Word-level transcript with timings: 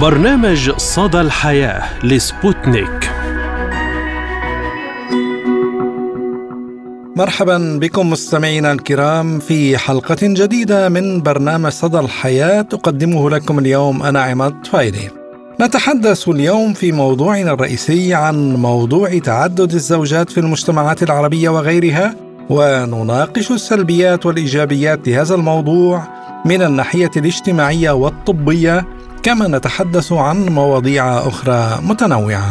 برنامج 0.00 0.70
صدى 0.76 1.20
الحياة 1.20 2.04
لسبوتنيك. 2.04 3.10
مرحبا 7.16 7.78
بكم 7.80 8.10
مستمعينا 8.10 8.72
الكرام 8.72 9.38
في 9.38 9.78
حلقة 9.78 10.16
جديدة 10.22 10.88
من 10.88 11.22
برنامج 11.22 11.70
صدى 11.70 11.98
الحياة 11.98 12.66
أقدمه 12.72 13.30
لكم 13.30 13.58
اليوم 13.58 14.02
أنا 14.02 14.22
عماد 14.22 14.66
فايلي 14.66 15.10
نتحدث 15.60 16.28
اليوم 16.28 16.72
في 16.72 16.92
موضوعنا 16.92 17.52
الرئيسي 17.52 18.14
عن 18.14 18.54
موضوع 18.54 19.18
تعدد 19.18 19.72
الزوجات 19.74 20.30
في 20.30 20.40
المجتمعات 20.40 21.02
العربية 21.02 21.48
وغيرها 21.48 22.14
ونناقش 22.50 23.50
السلبيات 23.50 24.26
والإيجابيات 24.26 25.08
لهذا 25.08 25.34
الموضوع 25.34 26.02
من 26.44 26.62
الناحية 26.62 27.10
الاجتماعية 27.16 27.90
والطبية 27.90 28.84
كما 29.24 29.48
نتحدث 29.48 30.12
عن 30.12 30.46
مواضيع 30.46 31.18
أخرى 31.18 31.78
متنوعة. 31.82 32.50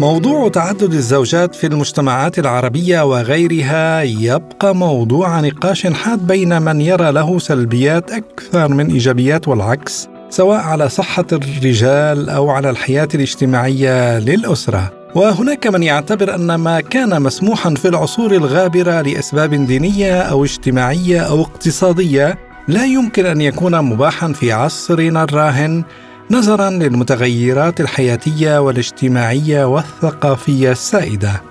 موضوع 0.00 0.48
تعدد 0.48 0.92
الزوجات 0.92 1.54
في 1.54 1.66
المجتمعات 1.66 2.38
العربية 2.38 3.04
وغيرها 3.04 4.02
يبقى 4.02 4.74
موضوع 4.74 5.40
نقاش 5.40 5.86
حاد 5.86 6.26
بين 6.26 6.62
من 6.62 6.80
يرى 6.80 7.12
له 7.12 7.38
سلبيات 7.38 8.10
أكثر 8.10 8.68
من 8.68 8.90
إيجابيات 8.90 9.48
والعكس 9.48 10.08
سواء 10.30 10.60
على 10.60 10.88
صحة 10.88 11.26
الرجال 11.32 12.30
أو 12.30 12.50
على 12.50 12.70
الحياة 12.70 13.08
الاجتماعية 13.14 14.18
للأسرة. 14.18 14.97
وهناك 15.14 15.66
من 15.66 15.82
يعتبر 15.82 16.34
أن 16.34 16.54
ما 16.54 16.80
كان 16.80 17.22
مسموحا 17.22 17.74
في 17.74 17.88
العصور 17.88 18.32
الغابرة 18.32 19.00
لأسباب 19.00 19.54
دينية 19.54 20.20
أو 20.20 20.44
اجتماعية 20.44 21.20
أو 21.20 21.40
اقتصادية 21.42 22.38
لا 22.68 22.84
يمكن 22.84 23.26
أن 23.26 23.40
يكون 23.40 23.80
مباحا 23.80 24.32
في 24.32 24.52
عصرنا 24.52 25.22
الراهن 25.22 25.84
نظرا 26.30 26.70
للمتغيرات 26.70 27.80
الحياتية 27.80 28.58
والاجتماعية 28.58 29.64
والثقافية 29.64 30.72
السائدة. 30.72 31.42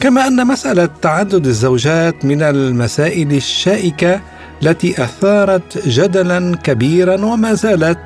كما 0.00 0.26
أن 0.26 0.46
مسألة 0.46 0.88
تعدد 1.02 1.46
الزوجات 1.46 2.24
من 2.24 2.42
المسائل 2.42 3.32
الشائكة 3.32 4.20
التي 4.62 5.04
أثارت 5.04 5.88
جدلا 5.88 6.56
كبيرا 6.56 7.24
وما 7.24 7.54
زالت 7.54 7.98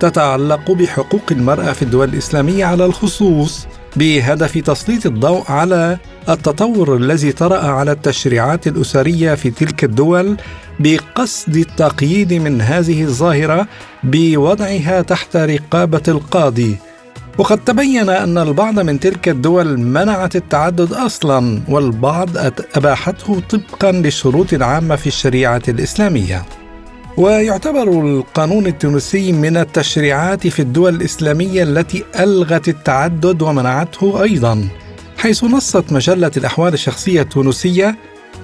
تتعلق 0.00 0.70
بحقوق 0.70 1.22
المرأة 1.30 1.72
في 1.72 1.82
الدول 1.82 2.08
الإسلامية 2.08 2.64
على 2.64 2.84
الخصوص 2.84 3.66
بهدف 3.96 4.58
تسليط 4.58 5.06
الضوء 5.06 5.50
على 5.50 5.98
التطور 6.28 6.96
الذي 6.96 7.32
طرأ 7.32 7.66
على 7.66 7.92
التشريعات 7.92 8.66
الأسرية 8.66 9.34
في 9.34 9.50
تلك 9.50 9.84
الدول 9.84 10.36
بقصد 10.80 11.56
التقييد 11.56 12.32
من 12.32 12.60
هذه 12.60 13.02
الظاهرة 13.02 13.66
بوضعها 14.04 15.02
تحت 15.02 15.36
رقابة 15.36 16.02
القاضي. 16.08 16.76
وقد 17.38 17.58
تبين 17.58 18.08
أن 18.08 18.38
البعض 18.38 18.80
من 18.80 19.00
تلك 19.00 19.28
الدول 19.28 19.80
منعت 19.80 20.36
التعدد 20.36 20.92
أصلا 20.92 21.60
والبعض 21.68 22.28
أباحته 22.76 23.40
طبقا 23.50 23.92
للشروط 23.92 24.52
العامة 24.52 24.96
في 24.96 25.06
الشريعة 25.06 25.62
الإسلامية. 25.68 26.42
ويعتبر 27.16 27.82
القانون 27.82 28.66
التونسي 28.66 29.32
من 29.32 29.56
التشريعات 29.56 30.46
في 30.46 30.62
الدول 30.62 30.94
الإسلامية 30.94 31.62
التي 31.62 32.04
ألغت 32.20 32.68
التعدد 32.68 33.42
ومنعته 33.42 34.22
أيضا 34.22 34.68
حيث 35.18 35.44
نصت 35.44 35.92
مجلة 35.92 36.30
الأحوال 36.36 36.74
الشخصية 36.74 37.22
التونسية 37.22 37.96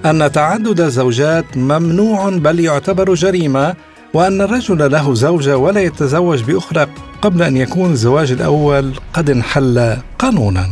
أن 0.05 0.31
تعدد 0.31 0.81
الزوجات 0.81 1.57
ممنوع 1.57 2.29
بل 2.29 2.59
يعتبر 2.59 3.13
جريمة 3.13 3.75
وأن 4.13 4.41
الرجل 4.41 4.91
له 4.91 5.13
زوجة 5.13 5.57
ولا 5.57 5.81
يتزوج 5.81 6.43
بأخرى 6.43 6.87
قبل 7.21 7.43
أن 7.43 7.57
يكون 7.57 7.91
الزواج 7.91 8.31
الأول 8.31 8.93
قد 9.13 9.29
انحل 9.29 9.97
قانونا. 10.19 10.69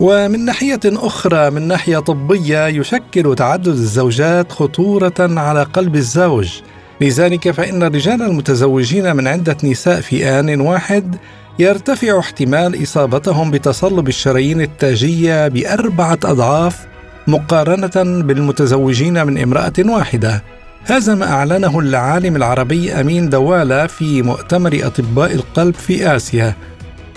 ومن 0.00 0.44
ناحية 0.44 0.80
أخرى 0.86 1.50
من 1.50 1.68
ناحية 1.68 1.98
طبية 1.98 2.66
يشكل 2.66 3.34
تعدد 3.34 3.66
الزوجات 3.66 4.52
خطورة 4.52 5.14
على 5.18 5.62
قلب 5.62 5.96
الزوج 5.96 6.60
لذلك 7.00 7.50
فإن 7.50 7.82
الرجال 7.82 8.22
المتزوجين 8.22 9.16
من 9.16 9.26
عدة 9.26 9.56
نساء 9.64 10.00
في 10.00 10.28
آن 10.28 10.60
واحد 10.60 11.16
يرتفع 11.58 12.18
احتمال 12.18 12.82
إصابتهم 12.82 13.50
بتصلب 13.50 14.08
الشرايين 14.08 14.60
التاجية 14.60 15.48
بأربعة 15.48 16.18
أضعاف 16.24 16.86
مقارنة 17.26 18.22
بالمتزوجين 18.22 19.26
من 19.26 19.38
امرأة 19.38 19.72
واحدة. 19.78 20.42
هذا 20.84 21.14
ما 21.14 21.30
أعلنه 21.30 21.78
العالم 21.78 22.36
العربي 22.36 22.92
أمين 22.92 23.28
دوالة 23.28 23.86
في 23.86 24.22
مؤتمر 24.22 24.80
أطباء 24.82 25.34
القلب 25.34 25.74
في 25.74 26.16
آسيا. 26.16 26.54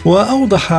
وأوضح 0.05 0.71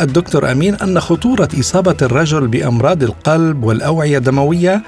الدكتور 0.00 0.52
أمين 0.52 0.74
أن 0.74 1.00
خطورة 1.00 1.48
إصابة 1.60 1.96
الرجل 2.02 2.46
بأمراض 2.46 3.02
القلب 3.02 3.64
والأوعية 3.64 4.18
الدموية 4.18 4.82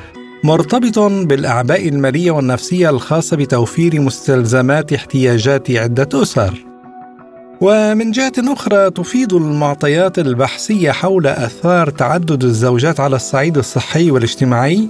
مرتبط 0.45 0.99
بالأعباء 0.99 1.89
المالية 1.89 2.31
والنفسية 2.31 2.91
الخاصة 2.91 3.37
بتوفير 3.37 4.01
مستلزمات 4.01 4.93
احتياجات 4.93 5.71
عدة 5.71 6.23
أسر. 6.23 6.65
ومن 7.61 8.11
جهة 8.11 8.33
أخرى 8.39 8.91
تفيد 8.91 9.33
المعطيات 9.33 10.19
البحثية 10.19 10.91
حول 10.91 11.27
آثار 11.27 11.91
تعدد 11.91 12.45
الزوجات 12.45 13.01
على 13.01 13.17
الصعيد 13.17 13.59
الصحي 13.59 14.11
والاجتماعي 14.11 14.89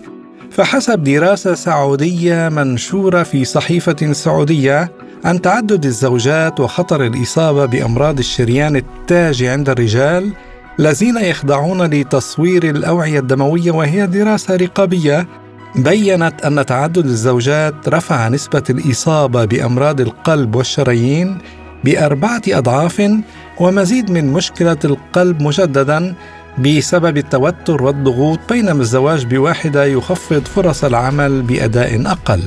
فحسب 0.50 1.04
دراسة 1.04 1.54
سعودية 1.54 2.48
منشورة 2.48 3.22
في 3.22 3.44
صحيفة 3.44 4.12
سعودية 4.12 4.92
عن 5.24 5.40
تعدد 5.40 5.84
الزوجات 5.84 6.60
وخطر 6.60 7.06
الإصابة 7.06 7.66
بأمراض 7.66 8.18
الشريان 8.18 8.76
التاجي 8.76 9.48
عند 9.48 9.68
الرجال 9.68 10.32
الذين 10.78 11.16
يخضعون 11.16 11.82
لتصوير 11.82 12.64
الأوعية 12.64 13.18
الدموية 13.18 13.70
وهي 13.70 14.06
دراسة 14.06 14.56
رقابية 14.56 15.26
بينت 15.76 16.42
أن 16.44 16.66
تعدد 16.66 17.04
الزوجات 17.04 17.88
رفع 17.88 18.28
نسبة 18.28 18.62
الإصابة 18.70 19.44
بأمراض 19.44 20.00
القلب 20.00 20.54
والشرايين 20.54 21.38
بأربعة 21.84 22.42
أضعاف 22.48 23.10
ومزيد 23.60 24.10
من 24.10 24.32
مشكلة 24.32 24.78
القلب 24.84 25.42
مجددا 25.42 26.14
بسبب 26.58 27.16
التوتر 27.16 27.82
والضغوط 27.82 28.38
بينما 28.48 28.80
الزواج 28.80 29.26
بواحدة 29.26 29.84
يخفض 29.84 30.44
فرص 30.44 30.84
العمل 30.84 31.42
بأداء 31.42 32.06
أقل. 32.06 32.42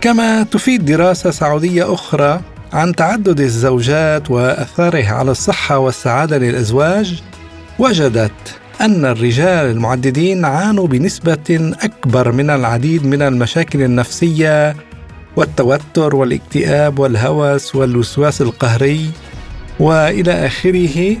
كما 0.00 0.42
تفيد 0.42 0.84
دراسة 0.84 1.30
سعودية 1.30 1.94
أخرى 1.94 2.40
عن 2.72 2.94
تعدد 2.94 3.40
الزوجات 3.40 4.30
واثاره 4.30 5.08
على 5.08 5.30
الصحة 5.30 5.78
والسعادة 5.78 6.38
للأزواج 6.38 7.22
وجدت 7.78 8.60
أن 8.80 9.04
الرجال 9.04 9.70
المعددين 9.70 10.44
عانوا 10.44 10.86
بنسبة 10.86 11.74
أكبر 11.82 12.32
من 12.32 12.50
العديد 12.50 13.06
من 13.06 13.22
المشاكل 13.22 13.82
النفسية 13.82 14.76
والتوتر 15.36 16.16
والاكتئاب 16.16 16.98
والهوس 16.98 17.74
والوسواس 17.74 18.42
القهري 18.42 19.10
وإلى 19.80 20.46
آخره 20.46 21.16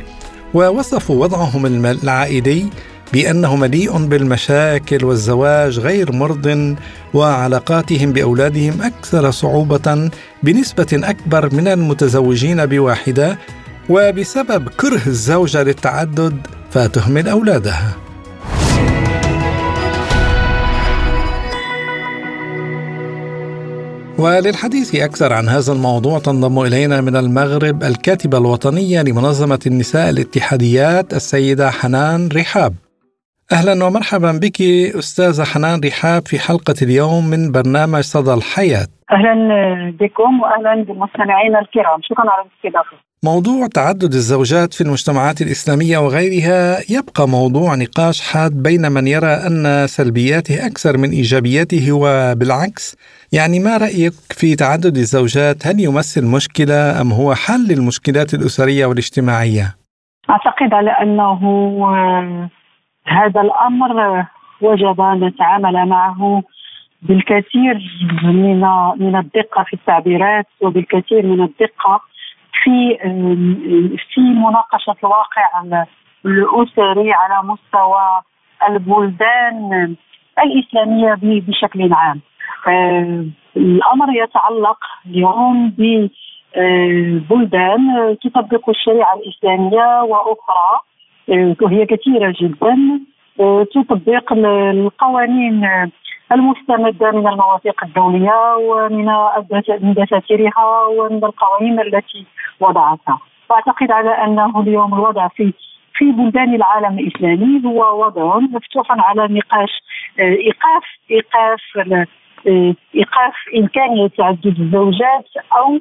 ووصفوا 0.54 1.22
وضعهم 1.22 1.66
العائلي 1.86 2.66
بأنه 3.12 3.56
مليء 3.56 4.06
بالمشاكل 4.06 5.04
والزواج 5.04 5.78
غير 5.78 6.12
مرض 6.12 6.76
وعلاقاتهم 7.14 8.12
بأولادهم 8.12 8.82
أكثر 8.82 9.30
صعوبة 9.30 10.10
بنسبة 10.42 10.86
أكبر 10.92 11.54
من 11.54 11.68
المتزوجين 11.68 12.66
بواحدة 12.66 13.38
وبسبب 13.88 14.68
كره 14.68 15.06
الزوجة 15.06 15.62
للتعدد 15.62 16.36
فتهمل 16.70 17.28
أولادها. 17.28 17.92
وللحديث 24.18 24.94
أكثر 24.94 25.32
عن 25.32 25.48
هذا 25.48 25.72
الموضوع 25.72 26.18
تنضم 26.18 26.58
إلينا 26.60 27.00
من 27.00 27.16
المغرب 27.16 27.84
الكاتبة 27.84 28.38
الوطنية 28.38 29.02
لمنظمة 29.02 29.60
النساء 29.66 30.10
الاتحاديات 30.10 31.14
السيدة 31.14 31.70
حنان 31.70 32.28
رحاب. 32.28 32.74
أهلا 33.52 33.84
ومرحبا 33.84 34.32
بك 34.32 34.60
أستاذة 34.98 35.44
حنان 35.44 35.80
رحاب 35.84 36.26
في 36.26 36.38
حلقة 36.38 36.74
اليوم 36.82 37.26
من 37.26 37.52
برنامج 37.52 38.00
صدى 38.00 38.34
الحياة. 38.34 38.86
أهلا 39.12 39.34
بكم 40.00 40.40
وأهلا 40.40 40.84
بالمستمعين 40.84 41.56
الكرام. 41.56 42.00
شكرا 42.02 42.30
على 42.30 42.46
الاستضافة. 42.46 42.96
موضوع 43.24 43.66
تعدد 43.66 44.12
الزوجات 44.14 44.74
في 44.74 44.80
المجتمعات 44.80 45.42
الإسلامية 45.42 45.98
وغيرها 45.98 46.78
يبقى 46.90 47.28
موضوع 47.28 47.74
نقاش 47.74 48.20
حاد 48.20 48.62
بين 48.62 48.92
من 48.92 49.06
يرى 49.06 49.26
أن 49.46 49.86
سلبياته 49.86 50.66
أكثر 50.66 50.98
من 50.98 51.10
إيجابياته 51.10 51.92
وبالعكس. 51.92 52.96
يعني 53.32 53.60
ما 53.60 53.76
رأيك 53.76 54.12
في 54.30 54.56
تعدد 54.56 54.96
الزوجات؟ 54.96 55.66
هل 55.66 55.80
يمثل 55.80 56.26
مشكلة 56.26 57.00
أم 57.00 57.12
هو 57.12 57.34
حل 57.34 57.66
للمشكلات 57.68 58.34
الأسرية 58.34 58.86
والاجتماعية؟ 58.86 59.76
أعتقد 60.30 60.72
على 60.72 60.90
أنه 60.90 61.40
هذا 63.06 63.40
الأمر 63.40 64.24
وجب 64.60 65.00
أن 65.00 65.24
نتعامل 65.24 65.86
معه 65.88 66.42
بالكثير 67.02 67.78
من 68.22 68.60
من 68.96 69.16
الدقة 69.16 69.62
في 69.62 69.72
التعبيرات 69.74 70.46
وبالكثير 70.60 71.26
من 71.26 71.40
الدقة 71.42 72.00
في 72.62 72.96
في 74.14 74.20
مناقشة 74.20 74.96
الواقع 75.04 75.62
الأسري 76.26 77.12
على 77.12 77.42
مستوى 77.48 78.22
البلدان 78.68 79.96
الإسلامية 80.44 81.18
بشكل 81.22 81.92
عام. 81.92 82.20
الأمر 83.56 84.06
يتعلق 84.22 84.78
اليوم 85.06 85.74
ببلدان 86.56 88.16
تطبق 88.24 88.68
الشريعة 88.68 89.14
الإسلامية 89.14 90.02
وأخرى 90.02 90.80
وهي 91.28 91.86
كثيرة 91.86 92.34
جدا 92.40 93.00
تطبق 93.74 94.32
القوانين 94.32 95.68
المستمده 96.32 97.10
من 97.10 97.28
المواثيق 97.28 97.84
الدولية 97.84 98.56
ومن 98.56 99.06
من 99.82 99.94
دساتيرها 99.94 100.86
ومن 100.86 101.24
القوانين 101.24 101.80
التي 101.80 102.26
وضعتها. 102.60 103.18
وأعتقد 103.50 103.90
على 103.90 104.10
أنه 104.10 104.60
اليوم 104.60 104.94
الوضع 104.94 105.28
في 105.28 105.52
في 105.94 106.12
بلدان 106.12 106.54
العالم 106.54 106.98
الإسلامي 106.98 107.62
هو 107.64 108.04
وضع 108.04 108.38
مفتوح 108.38 108.86
على 108.90 109.28
نقاش 109.30 109.70
ايقاف 110.18 110.84
إيقاف 111.10 111.60
إيقاف 112.94 113.34
إمكانية 113.58 114.06
تعدد 114.06 114.60
الزوجات 114.60 115.28
أو 115.58 115.78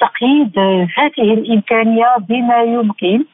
تقييد 0.00 0.58
هذه 0.98 1.34
الإمكانية 1.34 2.16
بما 2.28 2.62
يمكن. 2.62 3.24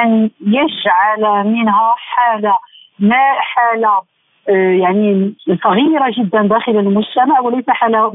أن 0.00 0.30
يجعل 0.40 1.46
منها 1.46 1.94
حالة 1.96 2.54
ما 2.98 3.32
حالة 3.40 4.02
آه، 4.48 4.72
يعني 4.82 5.34
صغيرة 5.64 6.12
جدا 6.18 6.42
داخل 6.42 6.78
المجتمع 6.78 7.40
وليس 7.40 7.64
حالة 7.68 8.12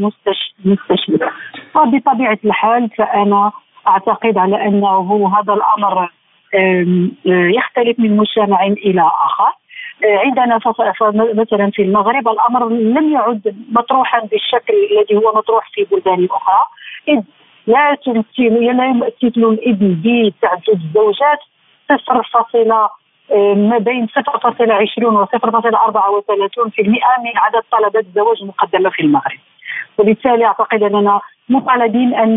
مستشرفه 0.66 1.32
وبطبيعه 1.76 2.40
الحال 2.46 2.90
فأنا 2.98 3.52
أعتقد 3.88 4.38
على 4.38 4.68
أنه 4.68 5.32
هذا 5.38 5.54
الأمر 5.54 6.10
آه، 6.56 6.86
يختلف 7.26 8.00
من 8.00 8.18
مجتمع 8.18 8.66
إلى 8.66 9.02
آخر. 9.02 9.52
آه، 10.06 10.18
عندنا 10.18 10.60
مثلا 11.34 11.72
في 11.72 11.82
المغرب 11.82 12.28
الأمر 12.28 12.70
لم 12.70 13.14
يعد 13.14 13.56
مطروحا 13.72 14.20
بالشكل 14.20 14.74
الذي 14.92 15.26
هو 15.26 15.34
مطروح 15.36 15.70
في 15.74 15.84
بلدان 15.92 16.28
أخرى. 16.32 16.66
إذ 17.08 17.22
لا 17.68 17.96
تمثل 18.06 18.54
لا 18.78 18.86
يمثل 18.86 19.34
الابن 19.38 20.02
بتعدد 20.04 20.70
الزوجات 20.70 21.40
0. 21.98 22.90
ما 23.56 23.78
بين 23.78 24.08
0.20 24.08 25.04
و 25.04 25.26
0.34% 25.26 25.30
من 27.24 27.38
عدد 27.38 27.64
طلبات 27.72 28.06
الزواج 28.06 28.38
المقدمة 28.42 28.90
في 28.90 29.00
المغرب 29.02 29.40
وبالتالي 29.98 30.46
أعتقد 30.46 30.84
أننا 30.84 31.22
مطالبين 31.50 32.14
أن 32.14 32.30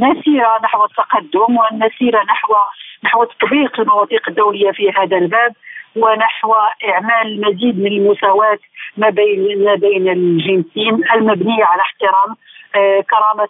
نسير 0.00 0.46
نحو 0.64 0.84
التقدم 0.84 1.56
وأن 1.56 1.84
نسير 1.86 2.16
نحو 2.24 2.54
نحو 3.04 3.24
تطبيق 3.24 3.80
المواثيق 3.80 4.28
الدولية 4.28 4.70
في 4.70 4.90
هذا 4.90 5.16
الباب 5.16 5.52
ونحو 5.96 6.54
إعمال 6.88 7.40
مزيد 7.40 7.78
من 7.78 7.92
المساواة 7.92 8.58
ما 8.96 9.10
بين 9.10 9.64
ما 9.64 9.74
بين 9.74 10.08
الجنسين 10.08 11.04
المبنية 11.14 11.64
على 11.64 11.82
احترام 11.82 12.36
آه، 12.74 13.00
كرامة 13.00 13.48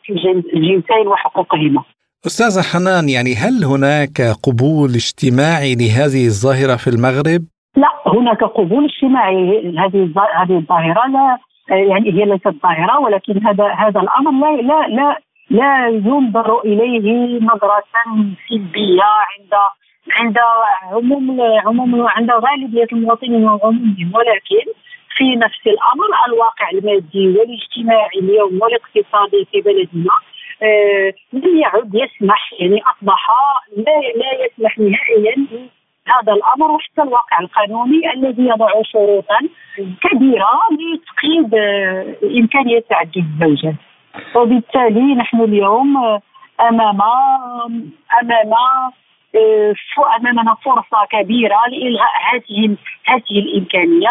الجنسين 0.54 1.08
وحقوقهما. 1.08 1.82
أستاذة 2.26 2.62
حنان 2.72 3.08
يعني 3.08 3.34
هل 3.34 3.64
هناك 3.64 4.16
قبول 4.46 4.90
اجتماعي 4.94 5.74
لهذه 5.74 6.26
الظاهرة 6.26 6.76
في 6.76 6.90
المغرب؟ 6.90 7.42
لا 7.76 7.90
هناك 8.06 8.44
قبول 8.44 8.84
اجتماعي 8.84 9.34
هذه 9.78 10.10
هذه 10.42 10.56
الظاهرة 10.58 11.06
لا 11.06 11.38
يعني 11.70 12.12
هي 12.12 12.24
ليست 12.24 12.54
ظاهرة 12.62 12.98
ولكن 13.00 13.46
هذا 13.46 13.64
هذا 13.64 14.00
الأمر 14.00 14.32
لا 14.32 14.62
لا 14.62 14.88
لا 14.88 15.18
لا 15.50 15.88
ينظر 15.88 16.60
إليه 16.60 17.38
نظرة 17.40 17.82
سلبية 18.48 19.02
عند 19.02 19.52
عند 20.12 20.36
عموم 20.82 21.40
عموم 21.66 22.06
عند 22.08 22.30
غالبية 22.30 22.86
المواطنين 22.92 23.44
وعمومهم 23.44 24.10
ولكن 24.14 24.64
في 25.16 25.36
نفس 25.36 25.62
الأمر 25.66 26.08
الواقع 26.28 26.70
المادي 26.70 27.28
والاجتماعي 27.28 28.18
اليوم 28.18 28.58
والاقتصادي 28.62 29.46
في 29.52 29.60
بلدنا 29.60 30.12
لم 31.32 31.58
يعد 31.58 31.94
يسمح 31.94 32.52
يعني 32.58 32.82
أصبح 32.82 33.26
لا 33.76 34.00
لا 34.16 34.44
يسمح 34.44 34.78
نهائيا 34.78 35.46
هذا 36.08 36.32
الأمر 36.32 36.70
وحتى 36.70 37.02
الواقع 37.02 37.40
القانوني 37.40 38.12
الذي 38.12 38.42
يضع 38.42 38.82
شروطا 38.82 39.38
كبيرة 40.00 40.48
لتقييد 40.72 41.54
آه، 41.54 42.14
إمكانية 42.38 42.80
تعدد 42.90 43.16
الزوجات 43.16 43.74
وبالتالي 44.34 45.14
نحن 45.14 45.40
اليوم 45.40 45.96
آه، 45.96 46.20
امام 46.60 47.00
أمام 48.22 48.92
أمامنا 50.16 50.54
فرصة 50.54 51.06
كبيرة 51.10 51.56
لإلغاء 51.70 52.12
هذه 52.32 52.76
هذه 53.04 53.38
الإمكانية 53.38 54.10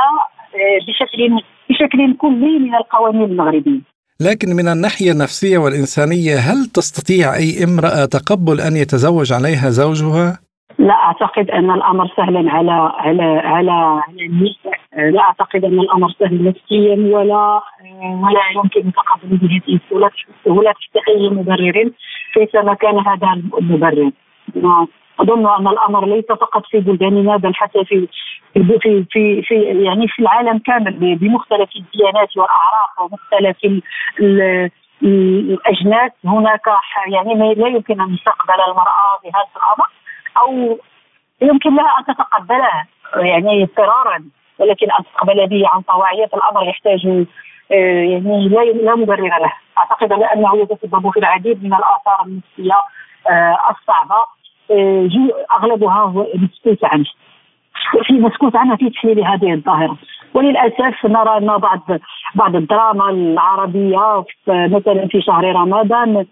بشكل 0.87 1.41
بشكل 1.69 2.17
كلي 2.17 2.59
من 2.59 2.75
القوانين 2.75 3.23
المغربية. 3.23 3.96
لكن 4.19 4.55
من 4.55 4.67
الناحية 4.67 5.11
النفسية 5.11 5.57
والإنسانية 5.57 6.35
هل 6.35 6.65
تستطيع 6.65 7.35
أي 7.35 7.63
امرأة 7.63 8.05
تقبل 8.05 8.61
أن 8.61 8.75
يتزوج 8.77 9.33
عليها 9.33 9.69
زوجها؟ 9.69 10.39
لا 10.79 10.93
أعتقد 10.93 11.49
أن 11.49 11.71
الأمر 11.71 12.07
سهل 12.17 12.49
على 12.49 12.71
على 12.71 13.23
على 13.23 13.71
على 13.71 14.25
النساء، 14.25 14.79
لا 15.11 15.21
أعتقد 15.21 15.65
أن 15.65 15.79
الأمر 15.79 16.09
سهل 16.19 16.43
نفسيا 16.43 17.15
ولا 17.15 17.61
ولا 18.23 18.41
يمكن 18.55 18.91
تقبل 18.91 19.37
بهذه 19.37 19.79
السهوله 19.83 20.11
السهوله 20.39 20.71
تحت 20.71 21.07
اي 21.07 21.29
مبرر 21.29 21.91
كيفما 22.33 22.73
كان 22.73 22.99
هذا 22.99 23.41
المبرر. 23.59 24.11
أظن 25.19 25.47
أن 25.47 25.67
الأمر 25.67 26.05
ليس 26.05 26.25
فقط 26.25 26.65
في 26.65 26.79
بلداننا 26.79 27.37
بل 27.37 27.55
حتى 27.55 27.85
في 27.85 28.07
في 28.53 29.05
في 29.11 29.41
في 29.41 29.55
يعني 29.83 30.07
في 30.07 30.19
العالم 30.21 30.57
كامل 30.59 31.15
بمختلف 31.15 31.69
الديانات 31.75 32.37
والأعراق 32.37 33.01
ومختلف 33.01 33.81
الأجناس. 35.03 36.11
هناك 36.25 36.61
يعني 37.07 37.53
لا 37.55 37.67
يمكن 37.67 38.01
أن 38.01 38.17
تقبل 38.25 38.61
المرأة 38.67 39.19
بهذا 39.23 39.47
الأمر 39.57 39.87
أو 40.37 40.79
يمكن 41.41 41.75
لها 41.75 41.99
أن 41.99 42.05
تتقبله 42.05 42.85
يعني 43.15 43.63
اضطرارا 43.63 44.23
ولكن 44.59 44.87
أن 44.99 45.03
تقبل 45.03 45.47
به 45.47 45.63
عن 45.67 45.81
طواعيه 45.81 46.29
الأمر 46.33 46.69
يحتاج 46.69 47.25
آه، 47.71 48.03
يعني 48.03 48.49
لا 48.49 48.59
لا 48.63 48.95
مبرر 48.95 49.39
له. 49.39 49.53
أعتقد 49.77 50.11
انه 50.11 50.57
يتسبب 50.57 51.09
في 51.09 51.19
العديد 51.19 51.63
من 51.63 51.73
الآثار 51.73 52.25
النفسية 52.25 52.81
آه، 53.29 53.57
الصعبة. 53.69 54.36
أغلبها 55.51 56.25
مسكوت 56.35 56.83
عنه 56.83 57.05
في 58.03 58.13
مسكوت 58.13 58.55
عنها 58.55 58.75
في 58.75 58.89
تحليل 58.89 59.25
هذه 59.25 59.53
الظاهرة. 59.53 59.97
وللأسف 60.33 61.05
نرى 61.05 61.37
أن 61.37 61.57
بعض 61.57 61.81
بعض 62.35 62.55
الدراما 62.55 63.09
العربية 63.09 64.23
مثلا 64.47 65.07
في 65.07 65.21
شهر 65.21 65.55
رمضان 65.55 66.25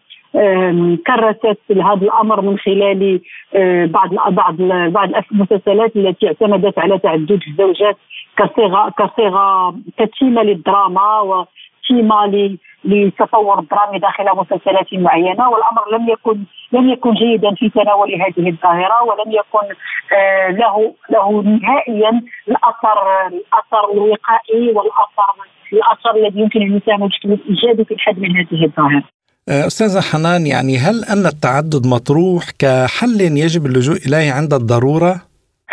كرست 1.07 1.57
هذا 1.71 2.01
الأمر 2.01 2.41
من 2.41 2.57
خلال 2.57 3.19
آه، 3.55 3.85
بعض 3.85 4.09
بعض 4.29 4.55
بعض 4.91 5.09
المسلسلات 5.31 5.95
التي 5.95 6.27
اعتمدت 6.27 6.79
على 6.79 6.99
تعدد 6.99 7.41
الزوجات 7.47 7.97
كصيغه 8.37 8.89
كصيغة 8.89 9.75
كتيمة 9.97 10.43
للدراما 10.43 11.19
وتيمة 11.19 12.57
للتطور 12.85 13.59
الدرامي 13.59 13.99
داخل 13.99 14.25
مسلسلات 14.35 14.93
معينة 14.93 15.49
والأمر 15.49 15.97
لم 15.97 16.09
يكن 16.09 16.39
لم 16.71 16.89
يكن 16.89 17.13
جيدا 17.13 17.55
في 17.55 17.69
تناول 17.69 18.13
هذه 18.13 18.49
الظاهرة 18.49 19.03
ولم 19.03 19.31
يكن 19.31 19.75
آه، 20.17 20.47
له 20.47 20.93
له 21.09 21.41
نهائيا 21.41 22.21
الاثر 22.47 23.27
الأثر 23.27 23.91
الوقائي 23.93 24.67
والاثر 24.75 25.33
الأثر 25.73 26.15
الذي 26.15 26.39
يمكن 26.39 26.61
أن 26.61 26.77
يساهم 26.77 27.07
بشكل 27.07 27.37
ايجابي 27.49 27.85
في 27.85 27.93
الحد 27.93 28.19
من 28.19 28.37
هذه 28.37 28.65
الظاهرة. 28.65 29.03
آه، 29.49 29.67
أستاذة 29.67 30.01
حنان 30.01 30.47
يعني 30.47 30.77
هل 30.77 30.95
أن 31.13 31.25
التعدد 31.25 31.87
مطروح 31.87 32.43
كحل 32.59 33.21
يجب 33.21 33.65
اللجوء 33.65 33.97
إليه 34.07 34.31
عند 34.31 34.53
الضرورة؟ 34.53 35.13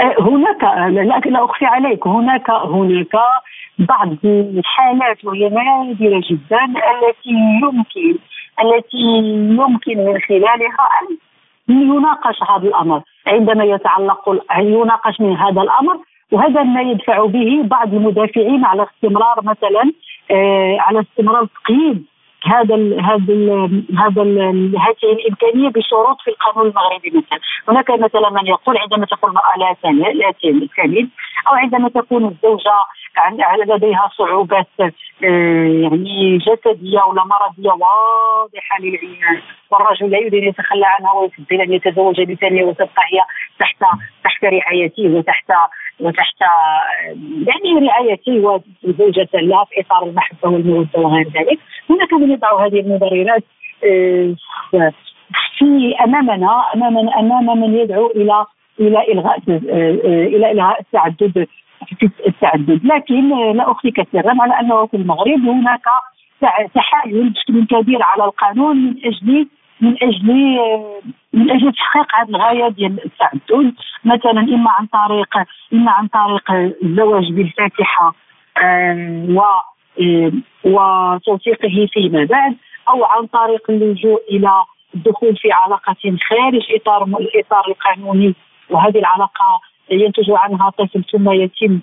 آه، 0.00 0.14
هناك 0.20 0.62
لا, 0.92 1.30
لا 1.30 1.44
أخفي 1.44 1.64
عليك 1.64 2.06
هناك 2.06 2.50
هناك 2.50 3.14
بعض 3.78 4.16
الحالات 4.24 5.24
وهي 5.24 5.48
نادرة 5.48 6.22
جدا 6.30 6.64
التي 6.64 7.30
يمكن 7.62 8.18
التي 8.64 9.18
يمكن 9.58 9.98
من 9.98 10.20
خلالها 10.20 10.88
أن 11.00 11.16
يناقش 11.68 12.42
هذا 12.50 12.68
الأمر. 12.68 13.02
عندما 13.26 13.64
يتعلق 13.64 14.44
يناقش 14.58 15.20
من 15.20 15.36
هذا 15.36 15.62
الأمر 15.62 15.98
وهذا 16.32 16.62
ما 16.62 16.80
يدفع 16.80 17.26
به 17.26 17.62
بعض 17.62 17.94
المدافعين 17.94 18.64
على 18.64 18.86
استمرار 18.94 19.44
مثلا 19.44 19.92
آه 20.30 20.76
على 20.80 21.00
استمرار 21.00 21.46
تقييد 21.46 22.04
هذا 22.46 22.74
ال 22.74 23.00
هذا 23.00 23.32
ال 23.32 23.84
هذا 23.98 24.22
ال 24.22 24.74
هذه 24.78 25.12
الإمكانية 25.12 25.68
بشروط 25.68 26.20
في 26.24 26.30
القانون 26.30 26.66
المغربي 26.66 27.10
مثلا. 27.10 27.40
هناك 27.68 27.90
مثلا 27.90 28.30
من 28.30 28.46
يقول 28.46 28.78
عندما 28.78 29.06
تكون 29.06 29.30
المراه 29.30 29.58
لا 29.58 30.32
تلد 30.42 31.08
أو 31.48 31.52
عندما 31.54 31.88
تكون 31.88 32.24
الزوجة 32.24 32.72
لديها 33.66 34.10
صعوبات 34.18 34.66
آه، 34.80 35.66
يعني 35.82 36.38
جسدية 36.38 37.00
ولا 37.02 37.24
مرضية 37.24 37.70
واضحة 37.70 38.80
للعيان 38.80 39.42
والرجل 39.70 40.10
لا 40.10 40.18
يريد 40.18 40.34
أن 40.34 40.48
يتخلى 40.48 40.86
عنها 40.86 41.12
ويفضل 41.12 41.60
أن 41.60 41.72
يتزوج 41.72 42.20
بثانية 42.20 42.64
وتبقى 42.64 43.02
هي 43.12 43.20
تحت 43.58 43.76
تحت 44.24 44.44
رعايته 44.44 45.02
وتحت 45.02 45.52
وتحت 46.00 46.36
يعني 47.46 47.88
رعايته 47.88 48.62
وزوجة 48.84 49.28
له 49.34 49.64
في 49.64 49.80
إطار 49.80 50.02
المحبة 50.02 50.48
والمودة 50.48 50.98
وغير 51.00 51.26
ذلك. 51.28 51.58
هناك 51.90 52.12
من 52.12 52.31
يضع 52.32 52.66
هذه 52.66 52.80
المبررات 52.80 53.44
آه، 53.84 54.34
في 55.58 55.94
أمامنا 56.04 56.64
امامنا 56.74 57.20
أمام 57.20 57.60
من 57.60 57.74
يدعو 57.74 58.06
إلى 58.06 58.46
إلى 58.80 59.12
إلغاء 59.12 59.38
آه، 59.48 60.26
إلى 60.26 60.52
إلغاء 60.52 60.80
التعدد 60.80 61.46
التعدد. 62.26 62.80
لكن 62.84 63.52
لا 63.56 63.70
اخفيك 63.70 64.08
سرا 64.12 64.34
على 64.40 64.60
أنه 64.60 64.86
في 64.86 64.96
المغرب 64.96 65.40
هناك 65.48 65.84
تحايل 66.74 67.30
بشكل 67.30 67.66
كبير 67.66 68.02
على 68.02 68.24
القانون 68.24 68.76
من 68.76 68.94
أجل 69.04 69.48
من 69.80 69.96
أجل 70.02 70.32
من 71.32 71.50
أجل 71.50 71.72
تحقيق 71.72 72.14
هذه 72.14 72.28
الغاية 72.28 72.68
ديال 72.68 73.04
التعدد. 73.04 73.74
مثلا 74.04 74.40
إما 74.40 74.70
عن 74.70 74.86
طريق 74.86 75.36
إما 75.72 75.90
عن 75.90 76.06
طريق 76.06 76.74
الزواج 76.82 77.32
بالفاتحة 77.32 78.14
و 79.28 79.40
وتوثيقه 80.64 81.86
فيما 81.92 82.24
بعد 82.24 82.56
أو 82.88 83.04
عن 83.04 83.26
طريق 83.26 83.70
اللجوء 83.70 84.22
إلى 84.30 84.50
الدخول 84.94 85.36
في 85.36 85.52
علاقة 85.52 86.16
خارج 86.28 86.62
إطار 86.74 87.04
الاطار 87.04 87.68
القانوني 87.68 88.34
وهذه 88.70 88.98
العلاقة 88.98 89.60
ينتج 89.90 90.30
عنها 90.30 90.70
طفل 90.70 91.04
ثم 91.12 91.30
يتم 91.30 91.80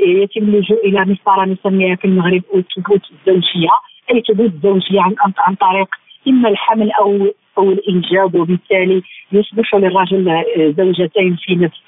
يتم 0.00 0.40
اللجوء 0.40 0.86
إلى 0.86 1.04
مسطرة 1.04 1.44
نسميها 1.44 1.96
في 1.96 2.04
المغرب 2.04 2.42
ثبوت 2.76 3.02
الزوجية. 3.10 3.68
أي 4.10 4.22
ثبوت 4.28 4.50
الزوجيه 4.52 5.00
عن 5.00 5.14
عن 5.38 5.54
طريق 5.54 5.88
إما 6.28 6.48
الحمل 6.48 6.92
أو 6.92 7.26
أو 7.58 7.72
الإنجاب 7.72 8.34
وبالتالي 8.34 9.02
يصبح 9.32 9.74
للرجل 9.74 10.44
زوجتين 10.78 11.36
في 11.36 11.54
نفس 11.54 11.80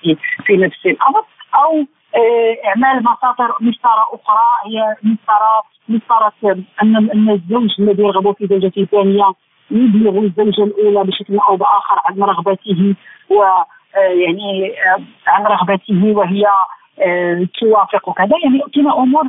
في 0.47 0.57
نفس 0.57 0.87
الأمر. 0.87 1.23
أو 1.55 1.87
آه، 2.17 2.57
إعمال 2.69 3.05
مساطر 3.05 3.57
مسطرة 3.61 4.05
أخرى 4.13 4.47
هي 4.67 4.97
مسطرة 5.03 5.63
مسطرة 5.89 6.33
أن 6.83 7.31
الزوج 7.31 7.71
الذي 7.81 8.03
يرغب 8.03 8.33
في 8.33 8.47
زوجته 8.47 8.85
ثانية 8.85 9.33
يبلغ 9.71 10.19
الزوجة 10.19 10.65
الأولى 10.65 11.05
بشكل 11.05 11.39
أو 11.39 11.57
بآخر 11.57 12.01
عن 12.05 12.23
رغبته 12.23 12.95
و 13.31 13.43
آه، 13.97 13.99
يعني 13.99 14.73
عن 15.27 15.43
رغبته 15.43 16.13
وهي 16.17 16.45
توافق 17.61 18.15
كذا. 18.15 18.31
يعني 18.45 18.63
كما 18.75 19.03
أمور 19.03 19.29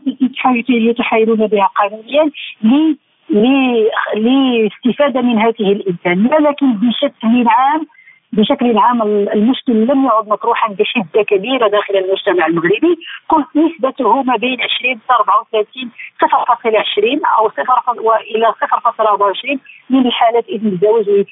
يتحايلون 0.70 1.48
بها 1.48 1.70
قانونيا 1.76 2.32
لاستفادة 4.16 5.22
من 5.22 5.40
هذه 5.40 5.72
الانسانيه 5.72 6.38
لكن 6.38 6.74
بشكل 6.74 7.48
عام 7.48 7.88
بشكل 8.34 8.78
عام 8.78 9.02
المشكل 9.02 9.74
لم 9.74 10.06
يعد 10.06 10.28
مطروحا 10.28 10.68
بشدة 10.74 11.24
كبيرة 11.24 11.68
داخل 11.68 11.96
المجتمع 11.96 12.46
المغربي. 12.46 12.98
قلت 13.30 13.48
نسبته 13.56 14.24
ما 14.24 14.36
بين 14.36 14.58
20 14.62 15.00
34 15.12 15.92
0.20 16.24 17.38
أو 17.38 17.50
0 17.50 18.02
والى 18.02 18.48
0.24 18.48 19.60
من 19.90 20.08
الحالات 20.08 20.46
إذن 20.50 20.68
الزواج 20.68 21.26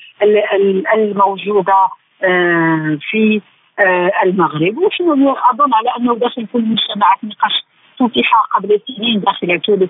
الموجودة 0.94 1.88
آه، 2.24 2.98
في 3.10 3.42
آه، 3.80 4.12
المغرب. 4.24 4.78
وشنو 4.78 5.32
أظن 5.32 5.74
على 5.74 5.90
أنه 6.00 6.16
داخل 6.16 6.48
كل 6.54 6.60
المجتمعات 6.60 7.18
نقاش 7.24 7.66
فتح 8.00 8.32
قبل 8.56 8.82
سنين 8.88 9.20
داخل 9.20 9.60
تونس 9.60 9.90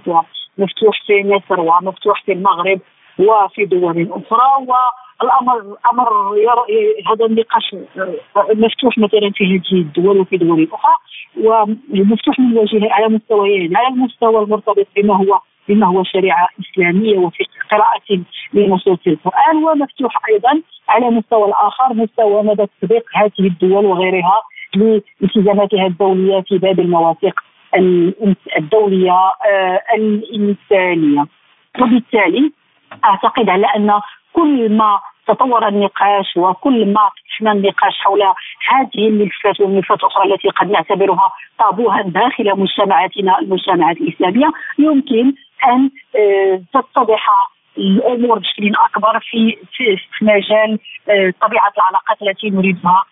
مفتوح 0.58 1.02
في 1.08 1.24
مصر 1.24 1.60
ومفتوح 1.60 2.24
في 2.26 2.32
المغرب. 2.32 2.80
وفي 3.22 3.66
دول 3.66 4.10
أخرى 4.12 4.68
والامر 5.22 5.78
أمر 5.94 6.10
هذا 7.12 7.26
النقاش 7.26 7.76
مفتوح 8.56 8.98
مثلا 8.98 9.32
في 9.34 9.46
هذه 9.46 9.82
الدول 9.82 10.18
وفي 10.18 10.38
دول 10.38 10.68
أخرى 10.74 10.94
ومفتوح 11.38 12.40
من 12.40 12.58
وجهه 12.58 12.92
على 12.92 13.08
مستويين 13.08 13.78
على 13.78 13.88
المستوى 13.88 14.44
المرتبط 14.44 14.88
بما 14.96 15.18
هو 15.18 15.40
بما 15.70 15.88
هو 15.88 16.04
شريعة 16.04 16.48
إسلامية 16.60 17.18
وفي 17.18 17.44
قراءة 17.72 18.22
لنصوص 18.54 19.00
القرآن 19.08 19.64
ومفتوح 19.64 20.14
أيضا 20.30 20.62
على 20.90 21.10
مستوى 21.10 21.46
الآخر 21.48 21.94
مستوى 21.94 22.44
مدى 22.44 22.66
تطبيق 22.82 23.04
هذه 23.14 23.32
الدول 23.40 23.86
وغيرها 23.86 24.42
لالتزاماتها 24.76 25.88
الدولية 25.88 26.42
في 26.42 26.58
باب 26.58 26.80
المواثيق 26.80 27.40
الدولية 28.58 29.12
آه، 29.12 29.80
الإنسانية. 29.96 31.26
وبالتالي 31.82 32.52
أعتقد 33.06 33.50
على 33.50 33.68
أن 33.76 34.00
كل 34.34 34.78
ما 34.78 35.00
تطور 35.28 35.68
النقاش 35.68 36.38
وكل 36.38 36.94
ما 36.94 37.10
فتحنا 37.10 37.52
النقاش 37.52 37.94
حول 38.00 38.22
هذه 38.70 39.08
الملفات 39.08 39.60
والملفات 39.60 40.00
الأخرى 40.00 40.34
التي 40.34 40.50
قد 40.50 40.72
نعتبرها 40.72 41.32
طابوها 41.60 42.02
داخل 42.02 42.60
مجتمعاتنا 42.60 43.40
المجتمعات 43.40 43.98
الإسلامية 43.98 44.52
يمكن 44.80 45.34
أن 45.68 45.90
آه، 46.16 46.62
تتضح 46.74 47.28
الأمور 47.78 48.40
بشكل 48.40 48.74
أكبر 48.86 49.20
في 49.20 49.58
مجال 50.22 50.80
آه، 51.10 51.34
طبيعة 51.42 51.72
العلاقات 51.78 52.22
التي 52.22 52.50
نريدها 52.50 53.04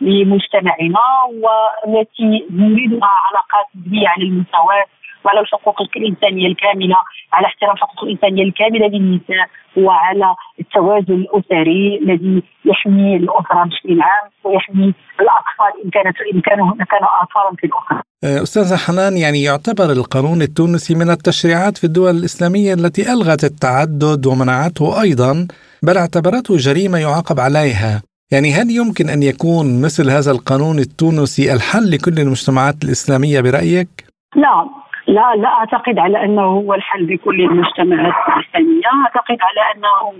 لمجتمعنا 0.00 1.00
والتي 1.42 2.46
نريدها 2.50 3.10
علاقات 3.28 3.66
مبنيه 3.74 4.08
على 4.08 4.24
المساواه 4.24 4.84
وعلى 5.26 5.40
الحقوق 5.40 5.76
الإنسانية 5.96 6.46
الكاملة 6.46 6.96
على 7.32 7.46
احترام 7.46 7.74
الحقوق 7.74 8.04
الإنسانية 8.04 8.42
الكاملة 8.42 8.86
للنساء 8.86 9.46
وعلى 9.76 10.34
التوازن 10.60 11.14
الأسري 11.14 11.98
الذي 12.02 12.42
يحمي 12.64 13.16
الأسرة 13.16 13.64
بشكل 13.64 14.00
عام 14.00 14.30
ويحمي 14.44 14.94
الأطفال 15.20 15.72
إن 15.84 15.90
كانت 15.90 16.16
إن 16.34 16.40
كانوا 16.40 16.66
كانوا 16.92 17.08
أطفالا 17.22 17.56
في 17.58 17.66
الأسرة. 17.66 18.02
أه، 18.24 18.42
استاذه 18.42 18.76
حنان 18.76 19.16
يعني 19.16 19.42
يعتبر 19.42 19.92
القانون 19.92 20.42
التونسي 20.42 20.94
من 20.94 21.10
التشريعات 21.10 21.78
في 21.78 21.84
الدول 21.84 22.10
الإسلامية 22.10 22.74
التي 22.74 23.12
ألغت 23.12 23.44
التعدد 23.44 24.26
ومنعته 24.26 25.02
أيضا 25.02 25.48
بل 25.82 25.96
اعتبرته 25.96 26.56
جريمة 26.56 26.98
يعاقب 26.98 27.40
عليها 27.40 28.02
يعني 28.32 28.52
هل 28.52 28.70
يمكن 28.70 29.08
أن 29.08 29.22
يكون 29.22 29.82
مثل 29.84 30.10
هذا 30.10 30.30
القانون 30.30 30.78
التونسي 30.78 31.52
الحل 31.54 31.90
لكل 31.90 32.18
المجتمعات 32.18 32.84
الإسلامية 32.84 33.40
برأيك؟ 33.40 33.88
لا 34.36 34.85
لا 35.06 35.34
لا 35.36 35.48
أعتقد 35.48 35.98
على 35.98 36.24
أنه 36.24 36.42
هو 36.42 36.74
الحل 36.74 37.06
بكل 37.06 37.40
المجتمعات 37.40 38.14
الاسلاميه، 38.28 38.82
أعتقد 39.04 39.38
على 39.40 39.60
أنه 39.74 40.12